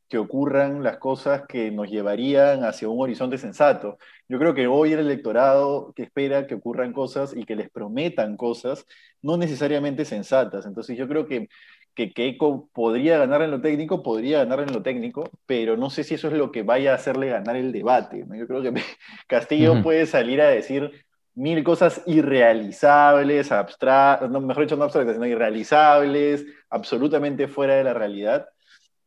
que 0.09 0.19
ocurran 0.19 0.83
las 0.83 0.99
cosas 0.99 1.43
que 1.49 1.71
nos 1.71 1.89
llevarían 1.89 2.65
hacia 2.65 2.89
un 2.89 3.01
horizonte 3.01 3.39
sensato. 3.39 3.99
Yo 4.29 4.39
creo 4.39 4.55
que 4.55 4.67
hoy 4.67 4.93
el 4.93 5.01
electorado 5.01 5.93
que 5.95 6.03
espera 6.05 6.47
que 6.47 6.57
ocurran 6.57 6.93
cosas 6.93 7.35
y 7.37 7.45
que 7.45 7.57
les 7.57 7.71
prometan 7.71 8.37
cosas, 8.37 8.85
no 9.23 9.37
necesariamente 9.37 10.05
sensatas. 10.05 10.67
Entonces 10.67 10.97
yo 10.99 11.09
creo 11.09 11.27
que, 11.27 11.49
que 11.95 12.13
Keiko 12.13 12.69
podría 12.73 13.19
ganar 13.19 13.43
en 13.43 13.53
lo 13.53 13.61
técnico, 13.61 14.03
podría 14.03 14.39
ganar 14.39 14.61
en 14.61 14.73
lo 14.73 14.83
técnico, 14.83 15.31
pero 15.47 15.77
no 15.77 15.91
sé 15.91 16.05
si 16.05 16.15
eso 16.15 16.29
es 16.29 16.35
lo 16.35 16.53
que 16.53 16.63
vaya 16.63 16.93
a 16.93 16.97
hacerle 16.97 17.29
ganar 17.29 17.57
el 17.57 17.73
debate. 17.73 18.25
Yo 18.29 18.47
creo 18.47 18.63
que 18.63 18.73
Castillo 19.29 19.83
puede 19.83 20.07
salir 20.07 20.41
a 20.41 20.49
decir 20.49 21.06
mil 21.37 21.63
cosas 21.63 22.03
irrealizables, 22.07 23.53
abstractas, 23.53 24.31
no, 24.31 24.41
mejor 24.41 24.65
dicho, 24.65 24.77
no 24.77 24.85
abstractas, 24.85 25.15
sino 25.15 25.27
irrealizables, 25.27 26.45
absolutamente 26.71 27.47
fuera 27.47 27.77
de 27.77 27.85
la 27.85 27.95
realidad 27.95 28.49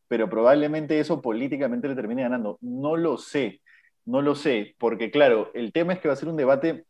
pero 0.10 0.28
probablemente 0.28 1.00
eso 1.00 1.22
políticamente 1.22 1.88
le 1.88 1.96
termine 1.96 2.24
ganando. 2.24 2.58
No 2.62 2.98
lo 2.98 3.18
sé, 3.18 3.62
no 4.06 4.22
lo 4.22 4.36
sé, 4.36 4.76
porque 4.78 5.12
claro, 5.12 5.52
el 5.54 5.72
tema 5.72 5.94
es 5.94 6.00
que 6.00 6.10
va 6.10 6.16
a 6.16 6.18
ser 6.18 6.28
un 6.30 6.36
debate, 6.36 6.86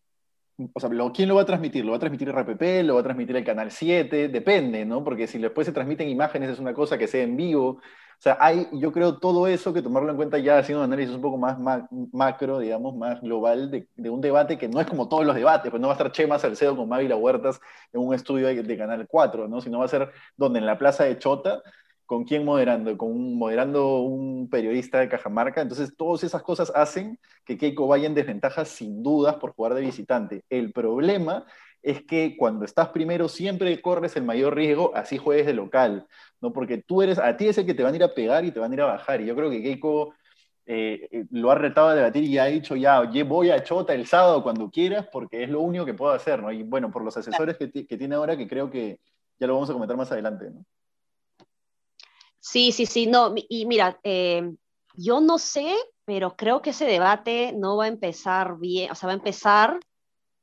o 0.74 0.80
sea, 0.80 0.90
¿quién 1.14 1.28
lo 1.28 1.36
va 1.36 1.42
a 1.42 1.46
transmitir? 1.46 1.84
¿Lo 1.84 1.92
va 1.92 1.98
a 1.98 2.00
transmitir 2.00 2.30
RPP? 2.30 2.84
¿Lo 2.86 2.96
va 2.96 3.02
a 3.02 3.04
transmitir 3.04 3.36
el 3.36 3.44
Canal 3.44 3.72
7? 3.72 4.30
Depende, 4.30 4.86
¿no? 4.86 5.04
Porque 5.04 5.28
si 5.28 5.38
después 5.38 5.68
se 5.68 5.74
transmiten 5.74 6.10
imágenes 6.10 6.50
es 6.50 6.60
una 6.60 6.74
cosa 6.74 6.98
que 6.98 7.08
sea 7.08 7.24
en 7.24 7.36
vivo. 7.36 7.82
O 8.20 8.22
sea, 8.22 8.38
hay, 8.42 8.68
yo 8.74 8.92
creo, 8.92 9.18
todo 9.18 9.48
eso 9.48 9.72
que 9.72 9.82
tomarlo 9.82 10.12
en 10.12 10.18
cuenta 10.18 10.38
ya 10.40 10.58
haciendo 10.58 10.84
un 10.84 10.92
análisis 10.92 11.16
un 11.16 11.22
poco 11.22 11.38
más 11.38 11.58
macro, 12.12 12.60
digamos, 12.60 12.94
más 12.98 13.22
global, 13.22 13.72
de, 13.72 14.10
un 14.10 14.20
debate 14.20 14.58
que 14.58 14.68
no 14.68 14.82
es 14.82 14.88
como 14.88 15.08
todos 15.08 15.26
los 15.26 15.36
debates, 15.36 15.72
pues 15.72 15.80
no 15.80 15.88
va 15.88 15.94
a 15.94 15.96
estar 15.96 16.12
Chema 16.12 16.38
Salcedo 16.38 16.76
con 16.76 16.90
Mávila 16.90 17.16
Huertas 17.16 17.62
en 17.94 18.02
un 18.02 18.14
estudio 18.14 18.48
de, 18.48 18.78
Canal 18.78 19.08
4, 19.08 19.48
¿no? 19.48 19.62
Sino 19.62 19.80
va 19.80 19.86
a 19.86 19.88
ser 19.88 20.12
donde 20.36 20.60
en 20.60 20.66
la 20.66 20.78
Plaza 20.78 21.06
de 21.06 21.18
Chota 21.18 21.64
¿Con 22.10 22.24
quién 22.24 22.44
moderando? 22.44 22.98
Con 22.98 23.36
moderando 23.36 24.00
un 24.00 24.50
periodista 24.50 25.00
de 25.00 25.08
Cajamarca. 25.10 25.62
Entonces, 25.62 25.96
todas 25.96 26.24
esas 26.24 26.42
cosas 26.42 26.72
hacen 26.74 27.20
que 27.46 27.56
Keiko 27.56 27.88
vaya 27.88 28.08
en 28.08 28.16
desventaja 28.16 28.66
sin 28.66 29.04
dudas 29.04 29.36
por 29.36 29.52
jugar 29.54 29.76
de 29.76 29.82
visitante. 29.82 30.44
El 30.50 30.72
problema 30.74 31.46
es 31.82 32.04
que 32.04 32.36
cuando 32.38 32.66
estás 32.66 32.90
primero 32.90 33.30
siempre 33.30 33.82
corres 33.82 34.16
el 34.16 34.24
mayor 34.24 34.56
riesgo, 34.56 34.92
así 34.96 35.18
juegues 35.18 35.46
de 35.46 35.54
local, 35.54 36.08
¿no? 36.42 36.52
Porque 36.52 36.78
tú 36.78 37.02
eres, 37.02 37.20
a 37.20 37.36
ti 37.38 37.48
es 37.48 37.58
el 37.58 37.66
que 37.66 37.74
te 37.74 37.84
van 37.84 37.94
a 37.94 37.96
ir 37.98 38.04
a 38.04 38.14
pegar 38.14 38.46
y 38.46 38.52
te 38.52 38.60
van 38.60 38.72
a 38.72 38.74
ir 38.76 38.82
a 38.82 38.86
bajar. 38.86 39.22
Y 39.22 39.26
yo 39.26 39.36
creo 39.36 39.50
que 39.50 39.64
Keiko 39.64 40.14
eh, 40.66 41.08
eh, 41.12 41.26
lo 41.32 41.52
ha 41.52 41.56
retado 41.56 41.88
a 41.88 41.96
debatir 41.96 42.24
y 42.24 42.38
ha 42.38 42.46
dicho 42.46 42.76
ya, 42.76 43.02
voy 43.24 43.50
a 43.50 43.64
Chota 43.64 43.94
el 43.94 44.06
sábado 44.06 44.44
cuando 44.44 44.70
quieras, 44.70 45.08
porque 45.12 45.44
es 45.44 45.50
lo 45.50 45.62
único 45.62 45.86
que 45.86 45.94
puedo 45.94 46.12
hacer, 46.12 46.42
¿no? 46.42 46.52
Y 46.52 46.64
bueno, 46.64 46.92
por 46.92 47.04
los 47.04 47.16
asesores 47.18 47.58
que, 47.58 47.72
que 47.72 47.98
tiene 47.98 48.16
ahora, 48.16 48.38
que 48.38 48.48
creo 48.48 48.70
que 48.70 49.00
ya 49.40 49.48
lo 49.48 49.54
vamos 49.54 49.70
a 49.70 49.74
comentar 49.74 49.98
más 49.98 50.12
adelante, 50.12 50.52
¿no? 50.52 50.66
Sí, 52.40 52.72
sí, 52.72 52.86
sí, 52.86 53.06
no, 53.06 53.34
y 53.36 53.66
mira, 53.66 54.00
eh, 54.04 54.54
yo 54.96 55.20
no 55.20 55.38
sé, 55.38 55.76
pero 56.06 56.36
creo 56.36 56.62
que 56.62 56.70
ese 56.70 56.86
debate 56.86 57.54
no 57.54 57.78
va 57.78 57.86
a 57.86 57.90
empezar 57.90 58.58
bien, 58.58 58.92
o 58.92 58.96
sea, 58.96 59.08
va 59.08 59.14
a 59.14 59.18
empezar 59.18 59.80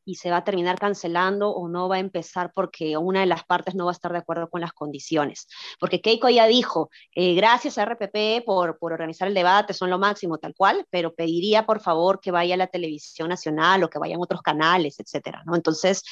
y 0.06 0.14
se 0.14 0.30
va 0.30 0.38
a 0.38 0.44
terminar 0.44 0.78
cancelando 0.78 1.50
o 1.50 1.68
no 1.68 1.88
va 1.88 1.96
a 1.96 1.98
empezar 1.98 2.52
porque 2.54 2.96
una 2.96 3.20
de 3.20 3.26
las 3.26 3.44
partes 3.44 3.74
no 3.74 3.86
va 3.86 3.90
a 3.90 3.92
estar 3.92 4.12
de 4.12 4.18
acuerdo 4.18 4.48
con 4.48 4.60
las 4.60 4.72
condiciones. 4.72 5.48
Porque 5.80 6.00
Keiko 6.00 6.28
ya 6.30 6.46
dijo, 6.46 6.90
eh, 7.14 7.34
gracias 7.34 7.76
a 7.76 7.84
RPP 7.84 8.44
por, 8.46 8.78
por 8.78 8.92
organizar 8.92 9.26
el 9.26 9.34
debate, 9.34 9.74
son 9.74 9.90
lo 9.90 9.98
máximo, 9.98 10.38
tal 10.38 10.54
cual, 10.54 10.86
pero 10.90 11.12
pediría 11.12 11.66
por 11.66 11.80
favor 11.80 12.20
que 12.20 12.30
vaya 12.30 12.54
a 12.54 12.58
la 12.58 12.68
televisión 12.68 13.28
nacional 13.28 13.82
o 13.82 13.90
que 13.90 13.98
vayan 13.98 14.20
otros 14.22 14.42
canales, 14.42 15.00
etcétera, 15.00 15.42
¿no? 15.44 15.56
Entonces, 15.56 16.04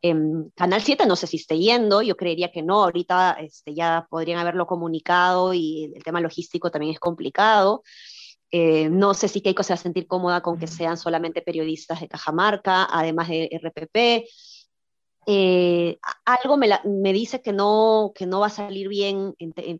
eh, 0.00 0.14
Canal 0.56 0.80
7 0.80 1.06
no 1.06 1.14
sé 1.14 1.26
si 1.26 1.36
esté 1.36 1.58
yendo, 1.58 2.00
yo 2.00 2.16
creería 2.16 2.50
que 2.50 2.62
no, 2.62 2.82
ahorita 2.82 3.36
este, 3.40 3.74
ya 3.74 4.06
podrían 4.08 4.38
haberlo 4.38 4.66
comunicado 4.66 5.52
y 5.52 5.92
el 5.94 6.02
tema 6.02 6.20
logístico 6.20 6.70
también 6.70 6.94
es 6.94 7.00
complicado. 7.00 7.82
Eh, 8.54 8.90
no 8.90 9.14
sé 9.14 9.28
si 9.28 9.40
Keiko 9.40 9.62
se 9.62 9.72
va 9.72 9.76
a 9.76 9.78
sentir 9.78 10.06
cómoda 10.06 10.42
con 10.42 10.58
que 10.58 10.66
sean 10.66 10.98
solamente 10.98 11.40
periodistas 11.40 12.00
de 12.00 12.08
Cajamarca, 12.08 12.86
además 12.90 13.28
de 13.28 13.48
RPP. 13.50 14.28
Eh, 15.26 15.98
algo 16.26 16.58
me, 16.58 17.12
dice 17.12 17.40
que 17.40 17.52
no, 17.52 18.12
que 18.14 18.26
no 18.26 18.40
va 18.40 18.48
a 18.48 18.50
salir 18.50 18.88
bien, 18.88 19.34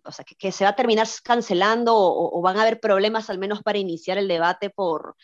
o 0.05 0.13
sea, 0.13 0.25
que, 0.25 0.53
se 0.53 0.65
va 0.65 0.71
a 0.71 0.77
terminar 0.77 1.07
cancelando 1.23 1.95
o, 1.97 2.41
van 2.41 2.57
a 2.57 2.63
haber 2.63 2.81
problemas 2.81 3.29
al 3.29 3.39
menos 3.39 3.63
para 3.63 3.79
iniciar 3.79 4.17
el 4.17 4.29
debate 4.29 4.71
por, 4.71 5.17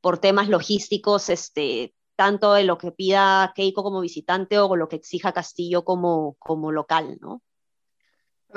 por 0.00 0.18
temas 0.18 0.48
logísticos, 0.48 1.28
este, 1.28 1.92
tanto 2.16 2.54
de 2.54 2.64
lo 2.64 2.78
que 2.78 2.92
pida 2.92 3.52
Keiko 3.54 3.82
como 3.82 4.00
visitante 4.00 4.58
o 4.58 4.76
lo 4.76 4.88
que 4.88 4.96
exija 4.96 5.32
Castillo 5.32 5.84
como, 5.84 6.36
como 6.38 6.72
local, 6.72 7.18
¿no? 7.20 7.42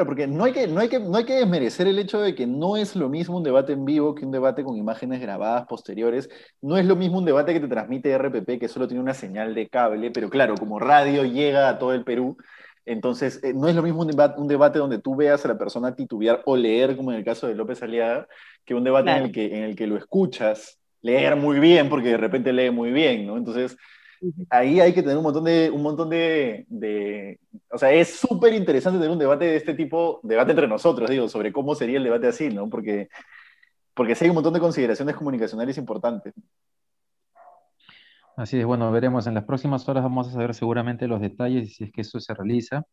Porque 0.05 0.27
no 0.27 0.43
hay, 0.43 0.53
que, 0.53 0.67
no, 0.67 0.79
hay 0.79 0.89
que, 0.89 0.99
no 0.99 1.17
hay 1.17 1.25
que 1.25 1.35
desmerecer 1.35 1.87
el 1.87 1.99
hecho 1.99 2.19
de 2.21 2.35
que 2.35 2.45
no 2.47 2.77
es 2.77 2.95
lo 2.95 3.09
mismo 3.09 3.37
un 3.37 3.43
debate 3.43 3.73
en 3.73 3.85
vivo 3.85 4.15
que 4.15 4.25
un 4.25 4.31
debate 4.31 4.63
con 4.63 4.77
imágenes 4.77 5.21
grabadas 5.21 5.65
posteriores. 5.67 6.29
No 6.61 6.77
es 6.77 6.85
lo 6.85 6.95
mismo 6.95 7.17
un 7.17 7.25
debate 7.25 7.53
que 7.53 7.59
te 7.59 7.67
transmite 7.67 8.17
RPP, 8.17 8.59
que 8.59 8.67
solo 8.67 8.87
tiene 8.87 9.01
una 9.01 9.13
señal 9.13 9.55
de 9.55 9.67
cable, 9.67 10.11
pero 10.11 10.29
claro, 10.29 10.55
como 10.55 10.79
radio 10.79 11.23
llega 11.23 11.69
a 11.69 11.79
todo 11.79 11.93
el 11.93 12.03
Perú, 12.03 12.37
entonces 12.87 13.43
eh, 13.43 13.53
no 13.53 13.67
es 13.67 13.75
lo 13.75 13.83
mismo 13.83 14.01
un 14.01 14.07
debate, 14.07 14.39
un 14.39 14.47
debate 14.47 14.79
donde 14.79 14.99
tú 14.99 15.15
veas 15.15 15.43
a 15.43 15.49
la 15.49 15.57
persona 15.57 15.93
titubear 15.93 16.41
o 16.45 16.55
leer, 16.55 16.95
como 16.95 17.11
en 17.11 17.17
el 17.17 17.25
caso 17.25 17.47
de 17.47 17.53
López 17.53 17.83
Aliaga, 17.83 18.27
que 18.63 18.73
un 18.73 18.83
debate 18.83 19.11
en, 19.11 19.23
el 19.23 19.31
que, 19.31 19.45
en 19.45 19.63
el 19.63 19.75
que 19.75 19.87
lo 19.87 19.97
escuchas 19.97 20.79
leer 21.01 21.35
muy 21.35 21.59
bien, 21.59 21.89
porque 21.89 22.09
de 22.09 22.17
repente 22.17 22.53
lee 22.53 22.71
muy 22.71 22.91
bien, 22.91 23.27
¿no? 23.27 23.37
Entonces 23.37 23.77
ahí 24.49 24.79
hay 24.79 24.93
que 24.93 25.01
tener 25.01 25.17
un 25.17 25.23
montón 25.23 25.43
de, 25.43 25.69
un 25.69 25.81
montón 25.81 26.09
de, 26.09 27.39
o 27.71 27.77
sea, 27.77 27.91
es 27.91 28.15
súper 28.15 28.53
interesante 28.53 28.99
tener 28.99 29.11
un 29.11 29.19
debate 29.19 29.45
de 29.45 29.55
este 29.55 29.73
tipo, 29.73 30.19
debate 30.23 30.51
entre 30.51 30.67
nosotros, 30.67 31.09
digo, 31.09 31.27
sobre 31.29 31.51
cómo 31.51 31.75
sería 31.75 31.97
el 31.97 32.03
debate 32.03 32.27
así, 32.27 32.49
¿no? 32.49 32.69
Porque, 32.69 33.09
porque 33.93 34.15
sí 34.15 34.25
hay 34.25 34.29
un 34.29 34.35
montón 34.35 34.53
de 34.53 34.59
consideraciones 34.59 35.15
comunicacionales 35.15 35.77
importantes. 35.77 36.33
Así 38.35 38.59
es, 38.59 38.65
bueno, 38.65 38.91
veremos. 38.91 39.25
En 39.25 39.33
las 39.33 39.45
próximas 39.45 39.87
horas 39.89 40.03
vamos 40.03 40.27
a 40.27 40.31
saber 40.31 40.53
seguramente 40.53 41.07
los 41.07 41.19
detalles 41.19 41.69
y 41.69 41.73
si 41.73 41.83
es 41.85 41.91
que 41.91 42.01
eso 42.01 42.19
se 42.19 42.33
realiza. 42.35 42.83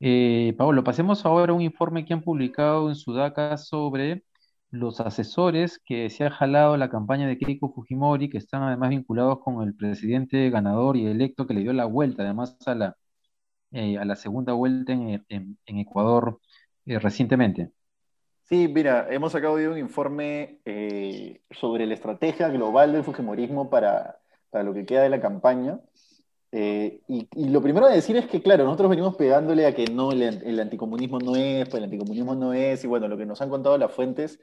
Eh, 0.00 0.54
Pablo, 0.58 0.82
pasemos 0.82 1.24
ahora 1.24 1.52
a 1.52 1.54
un 1.54 1.62
informe 1.62 2.04
que 2.04 2.12
han 2.12 2.22
publicado 2.22 2.88
en 2.88 2.96
Sudaca 2.96 3.56
sobre 3.56 4.24
los 4.72 5.00
asesores 5.00 5.78
que 5.84 6.10
se 6.10 6.24
ha 6.24 6.30
jalado 6.30 6.76
la 6.76 6.90
campaña 6.90 7.28
de 7.28 7.38
Keiko 7.38 7.72
Fujimori, 7.72 8.28
que 8.28 8.38
están 8.38 8.64
además 8.64 8.90
vinculados 8.90 9.38
con 9.38 9.62
el 9.62 9.76
presidente 9.76 10.50
ganador 10.50 10.96
y 10.96 11.06
electo 11.06 11.46
que 11.46 11.54
le 11.54 11.60
dio 11.60 11.72
la 11.72 11.84
vuelta, 11.84 12.24
además 12.24 12.56
a 12.66 12.74
la, 12.74 12.96
eh, 13.70 13.98
a 13.98 14.04
la 14.04 14.16
segunda 14.16 14.52
vuelta 14.54 14.92
en, 14.92 15.58
Ecuador 15.66 16.40
eh, 16.86 16.98
recientemente. 16.98 17.70
Sí, 18.42 18.66
mira, 18.66 19.06
hemos 19.08 19.30
sacado 19.30 19.54
hoy 19.54 19.66
un 19.66 19.78
informe 19.78 20.58
sobre 21.52 21.86
la 21.86 21.94
estrategia 21.94 22.48
global 22.48 22.92
del 22.92 23.04
Fujimorismo 23.04 23.70
para 23.70 24.18
para 24.52 24.64
lo 24.64 24.74
que 24.74 24.84
queda 24.84 25.02
de 25.02 25.08
la 25.08 25.20
campaña. 25.20 25.80
Eh, 26.54 27.00
y, 27.08 27.48
lo 27.48 27.62
primero 27.62 27.86
a 27.86 27.90
decir 27.90 28.14
es 28.16 28.26
que, 28.26 28.42
claro, 28.42 28.64
nosotros 28.64 28.90
venimos 28.90 29.16
pegándole 29.16 29.66
a 29.66 29.74
que 29.74 29.86
no, 29.86 30.12
el, 30.12 30.60
anticomunismo 30.60 31.18
no 31.18 31.34
es, 31.34 31.66
pues 31.66 31.78
el 31.78 31.84
anticomunismo 31.84 32.34
no 32.34 32.52
es, 32.52 32.84
y 32.84 32.86
bueno, 32.86 33.08
lo 33.08 33.16
que 33.16 33.24
nos 33.24 33.40
han 33.40 33.48
contado 33.48 33.78
las 33.78 33.90
fuentes 33.90 34.38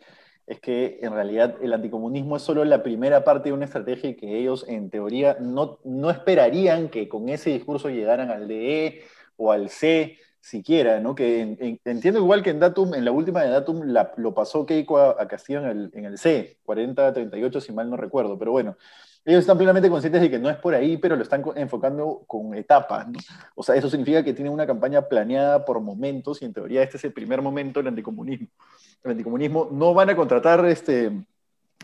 es 0.47 0.59
que 0.59 0.97
en 1.03 1.13
realidad 1.13 1.55
el 1.61 1.71
anticomunismo 1.71 2.35
es 2.37 2.41
solo 2.41 2.65
la 2.65 2.81
primera 2.81 3.23
parte 3.23 3.49
de 3.49 3.53
una 3.53 3.65
estrategia 3.65 4.09
y 4.09 4.15
que 4.15 4.39
ellos 4.39 4.65
en 4.67 4.89
teoría 4.89 5.37
no, 5.39 5.77
no 5.83 6.09
esperarían 6.09 6.89
que 6.89 7.07
con 7.07 7.29
ese 7.29 7.51
discurso 7.51 7.89
llegaran 7.89 8.31
al 8.31 8.47
DE 8.47 9.03
o 9.37 9.51
al 9.51 9.69
C 9.69 10.17
siquiera, 10.41 10.99
¿no? 10.99 11.13
Que 11.13 11.79
entiendo 11.85 12.19
igual 12.19 12.41
que 12.41 12.49
en 12.49 12.59
Datum, 12.59 12.95
en 12.95 13.05
la 13.05 13.11
última 13.11 13.43
de 13.43 13.49
Datum 13.51 13.81
lo 14.17 14.33
pasó 14.33 14.65
Keiko 14.65 14.97
a, 14.97 15.27
Castillo 15.27 15.59
en 15.59 15.67
el, 15.67 15.91
en 15.93 16.05
el 16.05 16.17
C, 16.17 16.57
40-38 16.65 17.61
si 17.61 17.71
mal 17.71 17.89
no 17.89 17.97
recuerdo, 17.97 18.39
pero 18.39 18.51
bueno, 18.51 18.75
ellos 19.25 19.41
están 19.41 19.57
plenamente 19.57 19.89
conscientes 19.89 20.21
de 20.21 20.29
que 20.29 20.39
no 20.39 20.49
es 20.49 20.57
por 20.57 20.73
ahí, 20.73 20.97
pero 20.97 21.15
lo 21.15 21.23
están 21.23 21.43
enfocando 21.55 22.23
con 22.25 22.55
etapas. 22.55 23.07
O 23.55 23.63
sea, 23.63 23.75
eso 23.75 23.89
significa 23.89 24.23
que 24.23 24.33
tienen 24.33 24.53
una 24.53 24.65
campaña 24.65 25.01
planeada 25.01 25.65
por 25.65 25.79
momentos 25.81 26.41
y 26.41 26.45
en 26.45 26.53
teoría 26.53 26.83
este 26.83 26.97
es 26.97 27.03
el 27.03 27.13
primer 27.13 27.41
momento 27.41 27.79
del 27.79 27.87
anticomunismo. 27.87 28.47
El 29.03 29.11
anticomunismo 29.11 29.69
no 29.71 29.93
van 29.93 30.09
a 30.09 30.15
contratar 30.15 30.65
este, 30.65 31.11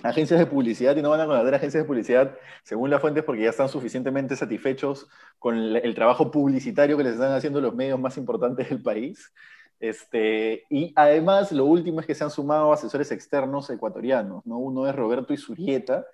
agencias 0.03 0.39
de 0.39 0.45
publicidad 0.45 0.95
y 0.95 1.01
no 1.01 1.09
van 1.09 1.21
a 1.21 1.25
contratar 1.25 1.55
agencias 1.55 1.83
de 1.83 1.87
publicidad 1.87 2.35
según 2.63 2.89
las 2.89 3.01
fuentes 3.01 3.23
porque 3.23 3.43
ya 3.43 3.49
están 3.49 3.69
suficientemente 3.69 4.35
satisfechos 4.35 5.07
con 5.39 5.55
el, 5.55 5.95
trabajo 5.95 6.31
publicitario 6.31 6.97
que 6.97 7.03
les 7.03 7.13
están 7.13 7.33
haciendo 7.33 7.61
los 7.61 7.75
medios 7.75 7.99
más 7.99 8.17
importantes 8.17 8.69
del 8.69 8.81
país. 8.81 9.31
Este, 9.79 10.63
y 10.69 10.93
además, 10.95 11.51
lo 11.51 11.65
último 11.65 11.99
es 11.99 12.05
que 12.05 12.15
se 12.15 12.23
han 12.23 12.31
sumado 12.31 12.71
asesores 12.71 13.11
externos 13.11 13.69
ecuatorianos. 13.69 14.45
¿no? 14.45 14.57
Uno 14.57 14.87
es 14.87 14.95
Roberto 14.95 15.33
Isurieta, 15.33 16.05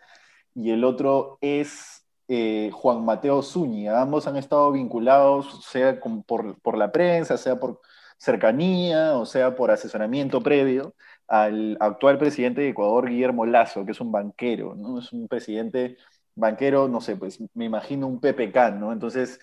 y 0.55 0.71
el 0.71 0.83
otro 0.83 1.37
es 1.41 2.05
eh, 2.27 2.69
Juan 2.73 3.03
Mateo 3.03 3.41
Zúñiga. 3.41 4.01
Ambos 4.01 4.27
han 4.27 4.37
estado 4.37 4.71
vinculados, 4.71 5.65
sea 5.65 5.99
por, 5.99 6.77
la 6.77 6.91
prensa, 6.91 7.37
sea 7.37 7.59
por 7.59 7.81
cercanía, 8.17 9.17
o 9.17 9.25
sea 9.25 9.55
por 9.55 9.71
asesoramiento 9.71 10.41
previo, 10.41 10.95
al 11.27 11.77
actual 11.79 12.17
presidente 12.17 12.61
de 12.61 12.69
Ecuador, 12.69 13.09
Guillermo 13.09 13.45
Lazo, 13.45 13.85
que 13.85 13.91
es 13.91 14.01
un 14.01 14.11
banquero, 14.11 14.75
¿no? 14.75 14.99
Es 14.99 15.11
un 15.11 15.27
presidente 15.27 15.97
banquero, 16.35 16.87
no 16.87 17.01
sé, 17.01 17.15
pues 17.15 17.39
me 17.53 17.65
imagino 17.65 18.07
un 18.07 18.19
PPK, 18.19 18.71
¿no? 18.79 18.93
Entonces, 18.93 19.39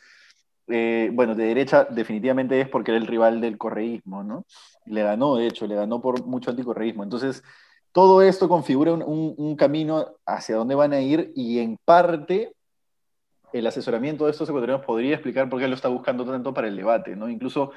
eh, 0.69 1.11
bueno, 1.13 1.35
de 1.35 1.45
derecha 1.45 1.85
definitivamente 1.85 2.61
es 2.61 2.69
porque 2.69 2.91
era 2.93 2.99
el 3.01 3.07
rival 3.07 3.41
del 3.41 3.59
correísmo, 3.59 4.23
¿no? 4.23 4.47
Le 4.87 5.03
ganó, 5.03 5.37
de 5.37 5.47
hecho, 5.47 5.67
le 5.67 5.75
ganó 5.75 6.01
por 6.01 6.25
mucho 6.27 6.51
anticorreísmo. 6.51 7.03
Entonces, 7.05 7.43
todo 7.93 8.23
esto 8.23 8.49
configura 8.49 8.93
un, 8.93 9.57
camino 9.57 10.17
hacia 10.27 10.57
dónde 10.57 10.75
van 10.75 10.93
a 10.93 11.01
ir 11.01 11.33
y 11.35 11.59
en 11.59 11.77
parte 11.85 12.53
el 13.53 13.67
asesoramiento 13.67 14.27
de 14.27 14.33
estos 14.33 14.49
ecuatorianos 14.49 14.85
podría 14.85 15.15
explicar 15.15 15.49
por 15.49 15.59
qué 15.59 15.69
lo 15.69 15.75
está 15.75 15.89
buscando 15.89 16.25
tanto 16.25 16.53
para 16.53 16.69
el 16.69 16.77
debate, 16.77 17.17
¿no? 17.17 17.29
Incluso 17.29 17.73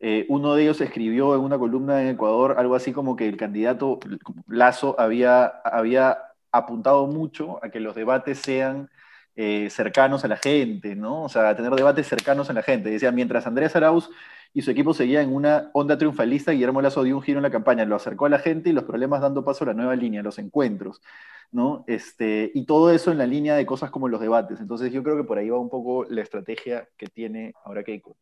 eh, 0.00 0.26
uno 0.28 0.54
de 0.54 0.64
ellos 0.64 0.80
escribió 0.80 1.34
en 1.34 1.40
una 1.40 1.58
columna 1.58 2.02
en 2.02 2.08
Ecuador 2.08 2.56
algo 2.58 2.74
así 2.74 2.92
como 2.92 3.16
que 3.16 3.26
el 3.26 3.36
candidato 3.36 3.98
Lazo 4.46 4.96
había, 4.98 5.46
había 5.46 6.18
apuntado 6.52 7.06
mucho 7.06 7.58
a 7.64 7.70
que 7.70 7.80
los 7.80 7.94
debates 7.94 8.38
sean 8.38 8.90
eh, 9.36 9.68
cercanos 9.70 10.24
a 10.24 10.28
la 10.28 10.36
gente, 10.36 10.94
¿no? 10.94 11.24
O 11.24 11.28
sea, 11.28 11.48
a 11.48 11.56
tener 11.56 11.72
debates 11.72 12.06
cercanos 12.06 12.50
a 12.50 12.52
la 12.52 12.62
gente. 12.62 12.90
Decía, 12.90 13.10
mientras 13.10 13.46
Andrés 13.46 13.74
Arauz 13.74 14.10
y 14.54 14.62
su 14.62 14.70
equipo 14.70 14.94
seguía 14.94 15.20
en 15.20 15.34
una 15.34 15.70
onda 15.74 15.98
triunfalista, 15.98 16.52
Guillermo 16.52 16.80
Lazo 16.80 17.02
dio 17.02 17.16
un 17.16 17.22
giro 17.22 17.40
en 17.40 17.42
la 17.42 17.50
campaña, 17.50 17.84
lo 17.84 17.96
acercó 17.96 18.26
a 18.26 18.28
la 18.28 18.38
gente 18.38 18.70
y 18.70 18.72
los 18.72 18.84
problemas 18.84 19.20
dando 19.20 19.44
paso 19.44 19.64
a 19.64 19.66
la 19.66 19.74
nueva 19.74 19.96
línea, 19.96 20.22
los 20.22 20.38
encuentros, 20.38 21.02
¿no? 21.50 21.84
Este, 21.88 22.52
y 22.54 22.64
todo 22.64 22.92
eso 22.92 23.10
en 23.10 23.18
la 23.18 23.26
línea 23.26 23.56
de 23.56 23.66
cosas 23.66 23.90
como 23.90 24.08
los 24.08 24.20
debates. 24.20 24.60
Entonces 24.60 24.92
yo 24.92 25.02
creo 25.02 25.16
que 25.16 25.24
por 25.24 25.38
ahí 25.38 25.50
va 25.50 25.58
un 25.58 25.68
poco 25.68 26.04
la 26.04 26.22
estrategia 26.22 26.88
que 26.96 27.08
tiene 27.08 27.52
ahora 27.64 27.82
Keiko. 27.82 28.16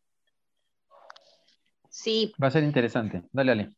Sí. 1.87 2.33
Va 2.41 2.47
a 2.47 2.51
ser 2.51 2.63
interesante. 2.63 3.21
Dale, 3.31 3.51
Ale. 3.51 3.71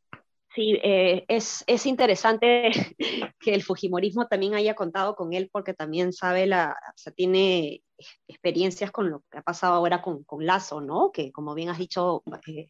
Sí, 0.55 0.79
eh, 0.81 1.25
es, 1.27 1.65
es, 1.67 1.85
interesante 1.85 2.71
que 3.41 3.53
el 3.53 3.61
Fujimorismo 3.61 4.25
también 4.27 4.55
haya 4.55 4.73
contado 4.73 5.13
con 5.13 5.33
él 5.33 5.49
porque 5.51 5.73
también 5.73 6.13
sabe 6.13 6.47
la, 6.47 6.71
o 6.71 6.97
sea, 6.97 7.11
tiene 7.11 7.83
experiencias 8.25 8.89
con 8.89 9.09
lo 9.09 9.21
que 9.29 9.39
ha 9.39 9.41
pasado 9.41 9.73
ahora 9.73 10.01
con, 10.01 10.23
con 10.23 10.45
Lazo, 10.45 10.79
¿no? 10.79 11.11
Que 11.11 11.33
como 11.33 11.55
bien 11.55 11.67
has 11.67 11.77
dicho, 11.77 12.23
eh, 12.47 12.69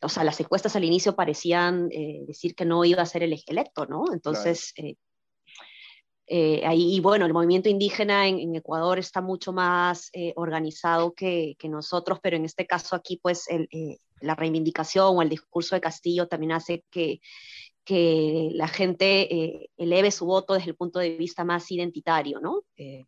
o 0.00 0.08
sea, 0.08 0.24
las 0.24 0.40
encuestas 0.40 0.74
al 0.74 0.84
inicio 0.84 1.14
parecían 1.14 1.88
eh, 1.92 2.22
decir 2.26 2.54
que 2.54 2.64
no 2.64 2.82
iba 2.82 3.02
a 3.02 3.06
ser 3.06 3.22
el 3.22 3.38
electo, 3.46 3.84
¿no? 3.84 4.04
Entonces, 4.14 4.72
ahí, 6.28 6.96
y 6.96 7.00
bueno, 7.00 7.26
el 7.26 7.32
movimiento 7.32 7.68
indígena 7.68 8.26
en, 8.26 8.54
Ecuador 8.54 8.98
está 8.98 9.20
mucho 9.20 9.52
más 9.52 10.10
organizado 10.34 11.12
que, 11.14 11.56
nosotros, 11.64 12.18
pero 12.22 12.36
en 12.36 12.44
este 12.44 12.66
caso 12.66 12.96
aquí, 12.96 13.18
pues, 13.22 13.48
el, 13.48 13.68
la 14.20 14.34
reivindicación 14.34 15.16
o 15.16 15.22
el 15.22 15.28
discurso 15.28 15.74
de 15.74 15.80
Castillo 15.80 16.28
también 16.28 16.52
hace 16.52 16.84
que, 16.90 17.20
la 17.88 18.66
gente 18.66 19.32
eh, 19.32 19.70
eleve 19.76 20.10
su 20.10 20.26
voto 20.26 20.54
desde 20.54 20.70
el 20.70 20.76
punto 20.76 20.98
de 20.98 21.16
vista 21.16 21.44
más 21.44 21.70
identitario, 21.70 22.40
¿no? 22.40 22.62
Eh, 22.76 23.04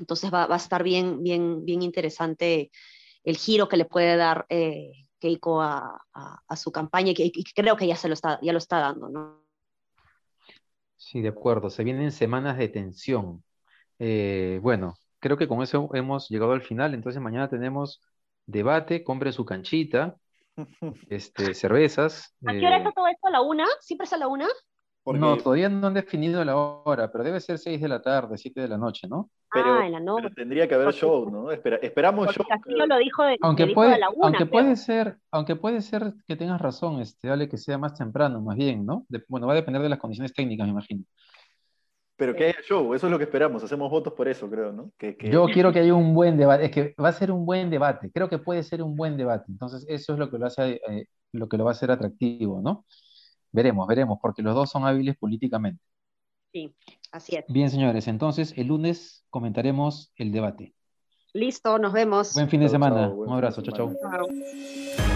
entonces 0.00 0.32
va, 0.32 0.52
a 0.52 0.56
estar 0.56 0.82
bien, 0.82 1.22
bien, 1.22 1.64
bien 1.64 1.82
interesante 1.82 2.72
el 3.22 3.36
giro 3.36 3.68
que 3.68 3.76
le 3.76 3.84
puede 3.84 4.16
dar 4.16 4.44
eh, 4.48 4.90
Keiko 5.20 5.62
a, 5.62 6.02
a, 6.12 6.56
su 6.56 6.72
campaña 6.72 7.12
y, 7.12 7.14
que, 7.14 7.30
creo 7.54 7.76
que 7.76 7.86
ya, 7.86 7.94
se 7.94 8.08
lo 8.08 8.14
está, 8.14 8.40
ya 8.42 8.52
lo 8.52 8.58
está 8.58 8.80
dando, 8.80 9.08
¿no? 9.08 9.44
Sí, 11.02 11.20
de 11.20 11.28
acuerdo. 11.28 11.68
Se 11.68 11.82
vienen 11.82 12.12
semanas 12.12 12.56
de 12.56 12.68
tensión. 12.68 13.42
bueno, 13.98 14.94
creo 15.18 15.36
que 15.36 15.48
con 15.48 15.62
eso 15.62 15.90
hemos 15.94 16.28
llegado 16.28 16.52
al 16.52 16.62
final. 16.62 16.94
Entonces 16.94 17.20
mañana 17.20 17.48
tenemos 17.48 18.00
debate, 18.46 19.02
compre 19.02 19.32
su 19.32 19.44
canchita, 19.44 20.16
este, 21.08 21.54
cervezas. 21.54 22.34
¿A 22.46 22.52
qué 22.52 22.66
hora 22.66 22.76
está 22.78 22.90
eh, 22.90 22.92
todo 22.94 23.06
esto? 23.08 23.26
¿A 23.26 23.30
la 23.30 23.40
una? 23.40 23.66
¿Siempre 23.80 24.04
es 24.04 24.12
a 24.12 24.18
la 24.18 24.28
una? 24.28 24.48
No, 25.04 25.36
todavía 25.36 25.68
no 25.68 25.88
han 25.88 25.94
definido 25.94 26.44
la 26.44 26.56
hora, 26.56 27.10
pero 27.10 27.24
debe 27.24 27.40
ser 27.40 27.58
6 27.58 27.80
de 27.80 27.88
la 27.88 28.00
tarde, 28.00 28.38
7 28.38 28.60
de 28.60 28.68
la 28.68 28.78
noche, 28.78 29.08
¿no? 29.08 29.30
Pero, 29.52 29.74
ah, 29.74 29.86
en 29.86 29.92
la 29.92 30.00
noche. 30.00 30.30
tendría 30.30 30.68
que 30.68 30.76
haber 30.76 30.94
show, 30.94 31.28
¿no? 31.28 31.50
esperamos 31.50 32.32
show. 32.32 32.46
lo 32.66 32.98
dijo 32.98 33.24
de, 33.24 33.36
aunque 33.42 33.66
puede, 33.66 33.98
la 33.98 34.10
una, 34.10 34.28
aunque 34.28 34.46
puede 34.46 34.76
ser, 34.76 35.16
aunque 35.32 35.56
puede 35.56 35.80
ser 35.82 36.14
que 36.26 36.36
tengas 36.36 36.60
razón, 36.60 37.00
este, 37.00 37.30
Ale, 37.30 37.48
que 37.48 37.58
sea 37.58 37.78
más 37.78 37.94
temprano, 37.94 38.40
más 38.40 38.56
bien, 38.56 38.86
¿no? 38.86 39.04
bueno, 39.28 39.48
va 39.48 39.54
a 39.54 39.56
depender 39.56 39.82
de 39.82 39.88
las 39.88 39.98
condiciones 39.98 40.32
técnicas, 40.32 40.66
me 40.66 40.72
imagino. 40.72 41.02
Pero 42.16 42.36
que 42.36 42.44
haya 42.44 42.62
show, 42.62 42.94
eso 42.94 43.06
es 43.08 43.10
lo 43.10 43.18
que 43.18 43.24
esperamos, 43.24 43.64
hacemos 43.64 43.90
votos 43.90 44.12
por 44.12 44.28
eso, 44.28 44.48
creo, 44.48 44.72
¿no? 44.72 44.92
Yo 45.18 45.46
quiero 45.46 45.72
que 45.72 45.80
haya 45.80 45.94
un 45.94 46.14
buen 46.14 46.36
debate, 46.36 46.66
es 46.66 46.70
que 46.70 46.94
va 47.02 47.08
a 47.08 47.12
ser 47.12 47.32
un 47.32 47.44
buen 47.44 47.70
debate, 47.70 48.12
creo 48.12 48.28
que 48.28 48.38
puede 48.38 48.62
ser 48.62 48.82
un 48.82 48.94
buen 48.94 49.16
debate, 49.16 49.46
entonces 49.48 49.84
eso 49.88 50.12
es 50.12 50.18
lo 50.20 50.30
que 50.30 50.38
lo, 50.38 50.46
hace, 50.46 50.80
eh, 50.88 51.06
lo, 51.32 51.48
que 51.48 51.56
lo 51.56 51.64
va 51.64 51.72
a 51.72 51.72
hacer 51.72 51.90
atractivo, 51.90 52.60
¿no? 52.62 52.84
Veremos, 53.52 53.86
veremos, 53.86 54.18
porque 54.20 54.42
los 54.42 54.54
dos 54.54 54.70
son 54.70 54.84
hábiles 54.84 55.16
políticamente. 55.16 55.82
Sí, 56.52 56.74
así 57.12 57.36
es. 57.36 57.44
Bien, 57.48 57.70
señores, 57.70 58.08
entonces 58.08 58.54
el 58.56 58.68
lunes 58.68 59.24
comentaremos 59.30 60.12
el 60.16 60.32
debate. 60.32 60.74
Listo, 61.34 61.78
nos 61.78 61.92
vemos. 61.92 62.34
Buen 62.34 62.48
fin 62.48 62.60
de 62.60 62.68
semana, 62.68 63.08
un 63.08 63.32
abrazo, 63.32 63.62
chao, 63.62 63.74
chao. 63.74 65.11